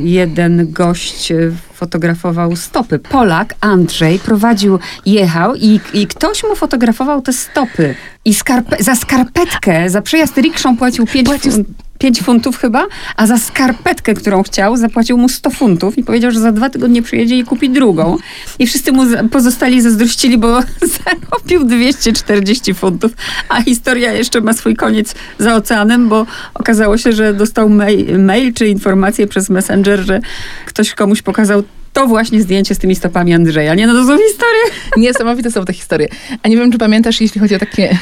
jeden 0.04 0.72
gość 0.72 1.34
fotografował 1.74 2.56
stopy. 2.56 3.00
Polak, 3.00 3.56
Andrzej, 3.60 4.20
prowadził, 4.20 4.80
jechał 5.06 5.56
i, 5.56 5.80
i 5.94 6.08
ktoś 6.08 6.44
mu 6.44 6.56
fotografował 6.56 7.22
te 7.22 7.34
stopy. 7.34 7.96
I 8.26 8.34
skarpe 8.34 8.84
za 8.84 8.96
skarpetkę, 8.96 9.90
za 9.90 10.02
przejazd 10.02 10.38
rikszą 10.38 10.78
płacił 10.78 11.06
5 11.06 11.28
płacił 11.28 11.52
5 12.00 12.22
funtów 12.22 12.58
chyba, 12.58 12.88
a 13.16 13.28
za 13.28 13.38
skarpetkę, 13.38 14.14
którą 14.14 14.44
chciał, 14.44 14.78
zapłacił 14.78 15.18
mu 15.18 15.30
100 15.30 15.50
funtów 15.50 15.98
i 15.98 16.04
powiedział, 16.04 16.32
że 16.32 16.40
za 16.40 16.52
dwa 16.52 16.70
tygodnie 16.70 17.02
przyjedzie 17.02 17.38
i 17.38 17.44
kupi 17.44 17.70
drugą. 17.70 18.18
I 18.60 18.68
wszyscy 18.68 18.92
mu 18.92 19.04
pozostali 19.32 19.82
zazdrościli, 19.82 20.38
bo 20.38 20.62
zarobił 21.06 21.64
240 21.64 22.74
funtów, 22.74 23.12
a 23.50 23.62
historia 23.62 24.14
jeszcze 24.14 24.42
ma 24.42 24.54
swój 24.54 24.76
koniec 24.76 25.16
za 25.40 25.56
oceanem, 25.56 26.10
bo 26.10 26.26
okazało 26.54 26.98
się, 26.98 27.14
że 27.14 27.34
dostał 27.34 27.70
mail, 27.70 28.20
mail 28.20 28.54
czy 28.54 28.68
informację 28.68 29.28
przez 29.28 29.50
Messenger, 29.50 30.00
że 30.00 30.20
ktoś 30.66 30.94
komuś 30.94 31.22
pokazał 31.22 31.64
to 31.96 32.08
właśnie 32.08 32.42
zdjęcie 32.42 32.76
z 32.76 32.78
tymi 32.78 32.96
stopami 32.96 33.34
Andrzeja. 33.34 33.76
Nie, 33.76 33.88
no 33.88 33.94
to 33.94 34.08
są 34.08 34.18
historie. 34.18 34.62
Niesamowite 34.98 35.52
są 35.52 35.66
te 35.66 35.74
historie. 35.74 36.08
A 36.44 36.48
nie 36.48 36.58
wiem, 36.58 36.72
czy 36.72 36.78
pamiętasz, 36.78 37.22
jeśli 37.22 37.42
chodzi 37.42 37.56
o 37.56 37.60
takie 37.60 37.98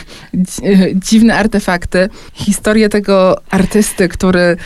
dziwne 0.95 1.35
artefakty, 1.35 2.09
historię 2.33 2.89
tego 2.89 3.41
artysty, 3.49 4.09
który 4.09 4.57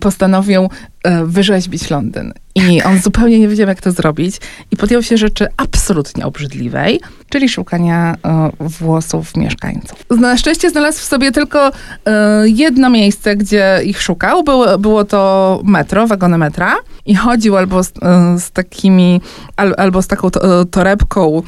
postanowił 0.00 0.68
e, 1.02 1.24
wyrzeźbić 1.24 1.90
Londyn. 1.90 2.32
I 2.54 2.82
on 2.82 2.98
zupełnie 2.98 3.38
nie 3.38 3.48
wiedział, 3.48 3.68
jak 3.68 3.80
to 3.80 3.92
zrobić. 3.92 4.36
I 4.70 4.76
podjął 4.76 5.02
się 5.02 5.16
rzeczy 5.16 5.46
absolutnie 5.56 6.26
obrzydliwej, 6.26 7.00
czyli 7.28 7.48
szukania 7.48 8.16
e, 8.24 8.50
włosów 8.60 9.36
mieszkańców. 9.36 10.04
Na 10.10 10.36
szczęście 10.36 10.70
znalazł 10.70 10.98
w 10.98 11.04
sobie 11.04 11.32
tylko 11.32 11.70
e, 11.70 11.72
jedno 12.48 12.90
miejsce, 12.90 13.36
gdzie 13.36 13.80
ich 13.84 14.02
szukał. 14.02 14.44
Było, 14.44 14.78
było 14.78 15.04
to 15.04 15.60
metro, 15.64 16.06
wagony 16.06 16.38
metra. 16.38 16.74
I 17.06 17.14
chodził 17.14 17.56
albo 17.56 17.82
z, 17.82 17.92
z 18.38 18.50
takimi, 18.50 19.20
al, 19.56 19.74
albo 19.78 20.02
z 20.02 20.06
taką 20.06 20.30
to, 20.30 20.64
torebką 20.64 21.42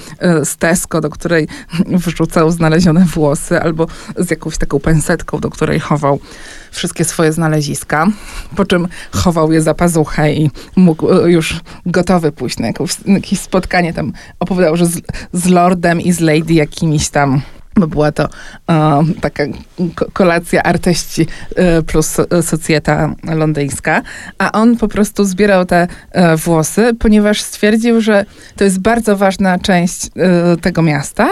z 0.44 0.56
Tesco, 0.56 1.00
do 1.00 1.10
której 1.10 1.48
wrzucał 1.86 2.50
znalezione 2.50 3.04
włosy, 3.04 3.60
albo 3.60 3.86
z 4.16 4.30
jakąś 4.30 4.58
taką 4.58 4.80
pensetką, 4.80 5.40
do 5.40 5.50
której 5.50 5.80
chował 5.80 6.20
wszystkie 6.70 7.04
swoje 7.04 7.32
znaleziska, 7.32 8.06
po 8.56 8.64
czym 8.64 8.88
chował 9.10 9.52
je 9.52 9.62
za 9.62 9.74
pazuchę 9.74 10.32
i 10.32 10.50
mógł 10.76 11.12
e, 11.12 11.30
już 11.30 11.60
gotowy 11.86 12.32
pójść 12.32 12.58
na 12.58 12.66
jakieś, 12.66 13.40
spotkanie 13.40 13.92
tam. 13.92 14.12
Opowiadał, 14.40 14.76
że 14.76 14.86
z, 14.86 15.00
z 15.32 15.46
lordem 15.46 16.00
i 16.00 16.12
z 16.12 16.20
lady 16.20 16.54
jakimiś 16.54 17.08
tam 17.08 17.40
bo 17.76 17.86
była 17.86 18.12
to 18.12 18.28
e, 18.70 19.02
taka 19.20 19.44
kolacja 20.12 20.62
artyści 20.62 21.26
e, 21.56 21.82
plus 21.82 22.16
socjeta 22.42 23.14
londyńska, 23.24 24.02
a 24.38 24.52
on 24.52 24.76
po 24.76 24.88
prostu 24.88 25.24
zbierał 25.24 25.64
te 25.64 25.88
włosy, 26.44 26.94
ponieważ 26.98 27.40
stwierdził, 27.40 28.00
że 28.00 28.24
to 28.56 28.64
jest 28.64 28.78
bardzo 28.78 29.16
ważna 29.16 29.58
część 29.58 30.10
tego 30.60 30.82
miasta 30.82 31.28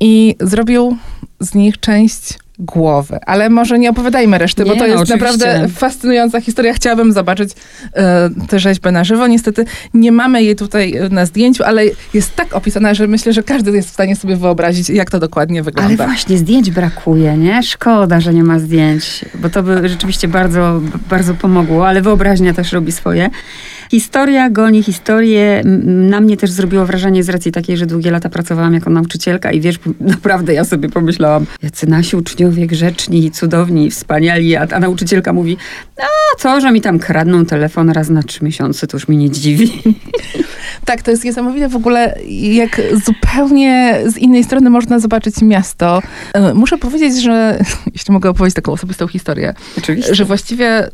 i 0.00 0.36
zrobił 0.40 0.96
z 1.40 1.54
nich 1.54 1.80
część 1.80 2.38
głowy. 2.60 3.18
Ale 3.26 3.50
może 3.50 3.78
nie 3.78 3.90
opowiadajmy 3.90 4.38
reszty, 4.38 4.64
nie, 4.64 4.70
bo 4.70 4.76
to 4.76 4.86
jest 4.86 5.02
oczywiście. 5.02 5.26
naprawdę 5.26 5.68
fascynująca 5.68 6.40
historia. 6.40 6.72
Chciałabym 6.72 7.12
zobaczyć 7.12 7.50
e, 7.94 8.30
tę 8.48 8.58
rzeźbę 8.58 8.92
na 8.92 9.04
żywo. 9.04 9.26
Niestety 9.26 9.64
nie 9.94 10.12
mamy 10.12 10.42
jej 10.42 10.56
tutaj 10.56 10.96
e, 10.96 11.08
na 11.08 11.26
zdjęciu, 11.26 11.64
ale 11.64 11.82
jest 12.14 12.36
tak 12.36 12.54
opisana, 12.54 12.94
że 12.94 13.06
myślę, 13.06 13.32
że 13.32 13.42
każdy 13.42 13.70
jest 13.70 13.88
w 13.88 13.92
stanie 13.92 14.16
sobie 14.16 14.36
wyobrazić, 14.36 14.90
jak 14.90 15.10
to 15.10 15.18
dokładnie 15.18 15.62
wygląda. 15.62 16.04
Ale 16.04 16.10
właśnie, 16.10 16.38
zdjęć 16.38 16.70
brakuje, 16.70 17.36
nie? 17.36 17.62
Szkoda, 17.62 18.20
że 18.20 18.34
nie 18.34 18.44
ma 18.44 18.58
zdjęć, 18.58 19.24
bo 19.34 19.50
to 19.50 19.62
by 19.62 19.88
rzeczywiście 19.88 20.28
bardzo, 20.28 20.80
bardzo 21.10 21.34
pomogło, 21.34 21.88
ale 21.88 22.02
wyobraźnia 22.02 22.54
też 22.54 22.72
robi 22.72 22.92
swoje. 22.92 23.30
Historia 23.90 24.50
goni 24.50 24.82
historię. 24.82 25.62
Na 25.86 26.20
mnie 26.20 26.36
też 26.36 26.50
zrobiło 26.50 26.86
wrażenie 26.86 27.24
z 27.24 27.28
racji 27.28 27.52
takiej, 27.52 27.76
że 27.76 27.86
długie 27.86 28.10
lata 28.10 28.28
pracowałam 28.28 28.74
jako 28.74 28.90
nauczycielka 28.90 29.52
i 29.52 29.60
wiesz, 29.60 29.78
naprawdę 30.00 30.54
ja 30.54 30.64
sobie 30.64 30.88
pomyślałam, 30.88 31.46
jacy 31.62 31.86
nasi 31.86 32.16
uczniowie 32.16 32.66
grzeczni 32.66 33.30
cudowni 33.30 33.90
wspaniali, 33.90 34.56
a, 34.56 34.66
a 34.70 34.80
nauczycielka 34.80 35.32
mówi, 35.32 35.56
a 35.96 36.38
co, 36.38 36.60
że 36.60 36.72
mi 36.72 36.80
tam 36.80 36.98
kradną 36.98 37.44
telefon 37.46 37.90
raz 37.90 38.10
na 38.10 38.22
trzy 38.22 38.44
miesiące, 38.44 38.86
to 38.86 38.96
już 38.96 39.08
mnie 39.08 39.18
nie 39.18 39.30
dziwi. 39.30 39.72
Tak, 40.84 41.02
to 41.02 41.10
jest 41.10 41.24
niesamowite 41.24 41.68
w 41.68 41.76
ogóle, 41.76 42.18
jak 42.40 42.80
zupełnie 43.04 44.00
z 44.06 44.16
innej 44.16 44.44
strony 44.44 44.70
można 44.70 44.98
zobaczyć 44.98 45.42
miasto. 45.42 46.02
E, 46.34 46.54
muszę 46.54 46.78
powiedzieć, 46.78 47.22
że, 47.22 47.58
jeśli 47.94 48.12
mogę 48.12 48.30
opowiedzieć 48.30 48.56
taką 48.56 48.72
osobistą 48.72 49.06
historię, 49.08 49.54
Oczywiście. 49.78 50.14
że 50.14 50.24
właściwie 50.24 50.90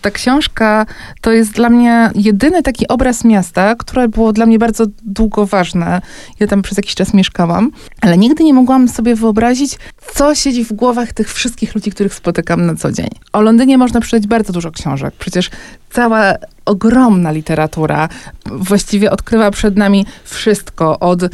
ta 0.00 0.10
książka 0.10 0.86
to 1.20 1.32
jest 1.32 1.52
dla 1.52 1.70
mnie 1.70 2.10
jedyny 2.14 2.62
taki 2.62 2.88
obraz 2.88 3.24
miasta, 3.24 3.74
które 3.74 4.08
było 4.08 4.32
dla 4.32 4.46
mnie 4.46 4.58
bardzo 4.58 4.84
długo 5.02 5.46
ważne. 5.46 6.00
Ja 6.40 6.46
tam 6.46 6.62
przez 6.62 6.76
jakiś 6.76 6.94
czas 6.94 7.14
mieszkałam, 7.14 7.70
ale 8.00 8.18
nigdy 8.18 8.44
nie 8.44 8.54
mogłam 8.54 8.88
sobie 8.88 9.14
wyobrazić, 9.14 9.78
co 10.14 10.34
siedzi 10.34 10.64
w 10.64 10.72
głowach 10.72 11.12
tych 11.12 11.32
wszystkich 11.32 11.74
ludzi, 11.74 11.90
których 11.90 12.14
spotykam 12.14 12.66
na 12.66 12.74
co 12.74 12.92
dzień. 12.92 13.08
O 13.32 13.40
Londynie 13.40 13.78
można 13.78 14.00
przeczytać 14.00 14.26
bardzo 14.26 14.52
dużo 14.52 14.70
książek. 14.70 15.14
Przecież 15.18 15.50
cała 15.90 16.34
ogromna 16.64 17.30
literatura 17.30 18.08
właściwie 18.46 19.10
odkrywa 19.10 19.50
przed 19.50 19.76
nami 19.76 20.06
wszystko 20.24 20.98
od, 20.98 21.22
e, 21.22 21.28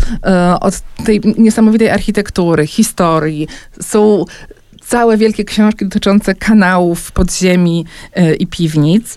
od 0.61 0.81
tej 1.05 1.21
niesamowitej 1.39 1.91
architektury, 1.91 2.67
historii. 2.67 3.49
Są 3.81 4.25
całe 4.87 5.17
wielkie 5.17 5.45
książki 5.45 5.85
dotyczące 5.85 6.35
kanałów, 6.35 7.13
podziemi 7.13 7.85
yy, 8.17 8.35
i 8.35 8.47
piwnic. 8.47 9.17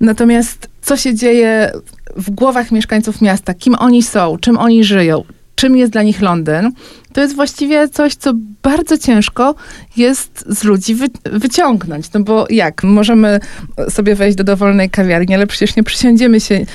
Natomiast 0.00 0.68
co 0.82 0.96
się 0.96 1.14
dzieje 1.14 1.72
w 2.16 2.30
głowach 2.30 2.72
mieszkańców 2.72 3.20
miasta, 3.20 3.54
kim 3.54 3.74
oni 3.78 4.02
są, 4.02 4.38
czym 4.38 4.58
oni 4.58 4.84
żyją, 4.84 5.24
czym 5.56 5.76
jest 5.76 5.92
dla 5.92 6.02
nich 6.02 6.20
Londyn, 6.20 6.72
to 7.12 7.20
jest 7.20 7.36
właściwie 7.36 7.88
coś, 7.88 8.14
co 8.14 8.32
bardzo 8.62 8.98
ciężko 8.98 9.54
jest 9.96 10.44
z 10.48 10.64
ludzi 10.64 10.94
wy 10.94 11.06
wyciągnąć. 11.24 12.12
No 12.12 12.20
bo 12.20 12.46
jak? 12.50 12.84
Możemy 12.84 13.40
sobie 13.88 14.14
wejść 14.14 14.36
do 14.36 14.44
dowolnej 14.44 14.90
kawiarni, 14.90 15.34
ale 15.34 15.46
przecież 15.46 15.76
nie 15.76 15.82
przysiądziemy 15.82 16.40
się, 16.40 16.66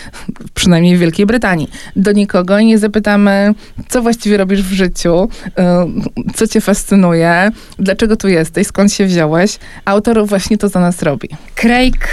przynajmniej 0.53 0.97
w 0.97 0.99
Wielkiej 0.99 1.25
Brytanii, 1.25 1.69
do 1.95 2.11
nikogo 2.11 2.59
i 2.59 2.65
nie 2.65 2.77
zapytamy, 2.77 3.53
co 3.89 4.01
właściwie 4.01 4.37
robisz 4.37 4.63
w 4.63 4.73
życiu, 4.73 5.29
y, 5.47 6.33
co 6.33 6.47
cię 6.47 6.61
fascynuje, 6.61 7.51
dlaczego 7.79 8.17
tu 8.17 8.27
jesteś, 8.27 8.67
skąd 8.67 8.93
się 8.93 9.05
wziąłeś. 9.05 9.59
Autor 9.85 10.27
właśnie 10.27 10.57
to 10.57 10.69
za 10.69 10.79
nas 10.79 11.01
robi. 11.01 11.29
Craig 11.55 12.07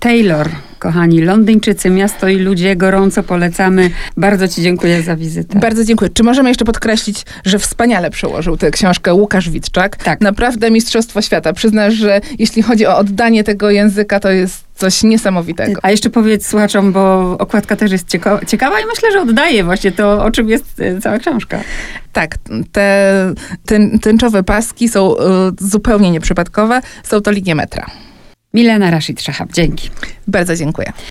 Taylor, 0.00 0.48
kochani 0.82 1.20
Londyńczycy, 1.20 1.90
miasto 1.90 2.28
i 2.28 2.36
ludzie, 2.36 2.76
gorąco 2.76 3.22
polecamy. 3.22 3.90
Bardzo 4.16 4.48
Ci 4.48 4.62
dziękuję 4.62 5.02
za 5.02 5.16
wizytę. 5.16 5.58
Bardzo 5.58 5.84
dziękuję. 5.84 6.10
Czy 6.14 6.22
możemy 6.22 6.48
jeszcze 6.48 6.64
podkreślić, 6.64 7.24
że 7.44 7.58
wspaniale 7.58 8.10
przełożył 8.10 8.56
tę 8.56 8.70
książkę 8.70 9.14
Łukasz 9.14 9.50
Witczak? 9.50 9.96
Tak. 9.96 10.20
Naprawdę 10.20 10.70
Mistrzostwo 10.70 11.22
Świata. 11.22 11.52
Przyznasz, 11.52 11.94
że 11.94 12.20
jeśli 12.38 12.62
chodzi 12.62 12.86
o 12.86 12.98
oddanie 12.98 13.44
tego 13.44 13.70
języka, 13.70 14.20
to 14.20 14.30
jest 14.30 14.64
coś 14.74 15.02
niesamowitego. 15.02 15.80
A 15.82 15.90
jeszcze 15.90 16.10
powiedz 16.10 16.46
słuchaczom, 16.46 16.92
bo 16.92 17.36
okładka 17.38 17.76
też 17.76 17.92
jest 17.92 18.08
cieka 18.08 18.40
ciekawa 18.46 18.80
i 18.80 18.86
myślę, 18.86 19.12
że 19.12 19.20
oddaje 19.20 19.64
właśnie 19.64 19.92
to, 19.92 20.24
o 20.24 20.30
czym 20.30 20.48
jest 20.48 20.80
e, 20.80 21.00
cała 21.00 21.18
książka. 21.18 21.60
Tak, 22.12 22.34
te 22.72 23.34
tęczowe 24.02 24.42
paski 24.42 24.88
są 24.88 25.16
y, 25.16 25.18
zupełnie 25.60 26.10
nieprzypadkowe. 26.10 26.80
Są 27.04 27.20
to 27.20 27.30
linie 27.30 27.54
metra. 27.54 27.86
Milena 28.54 28.90
Rashid 28.90 29.22
Szachab, 29.22 29.52
dzięki. 29.52 29.90
Bardzo 30.28 30.56
dziękuję. 30.56 30.92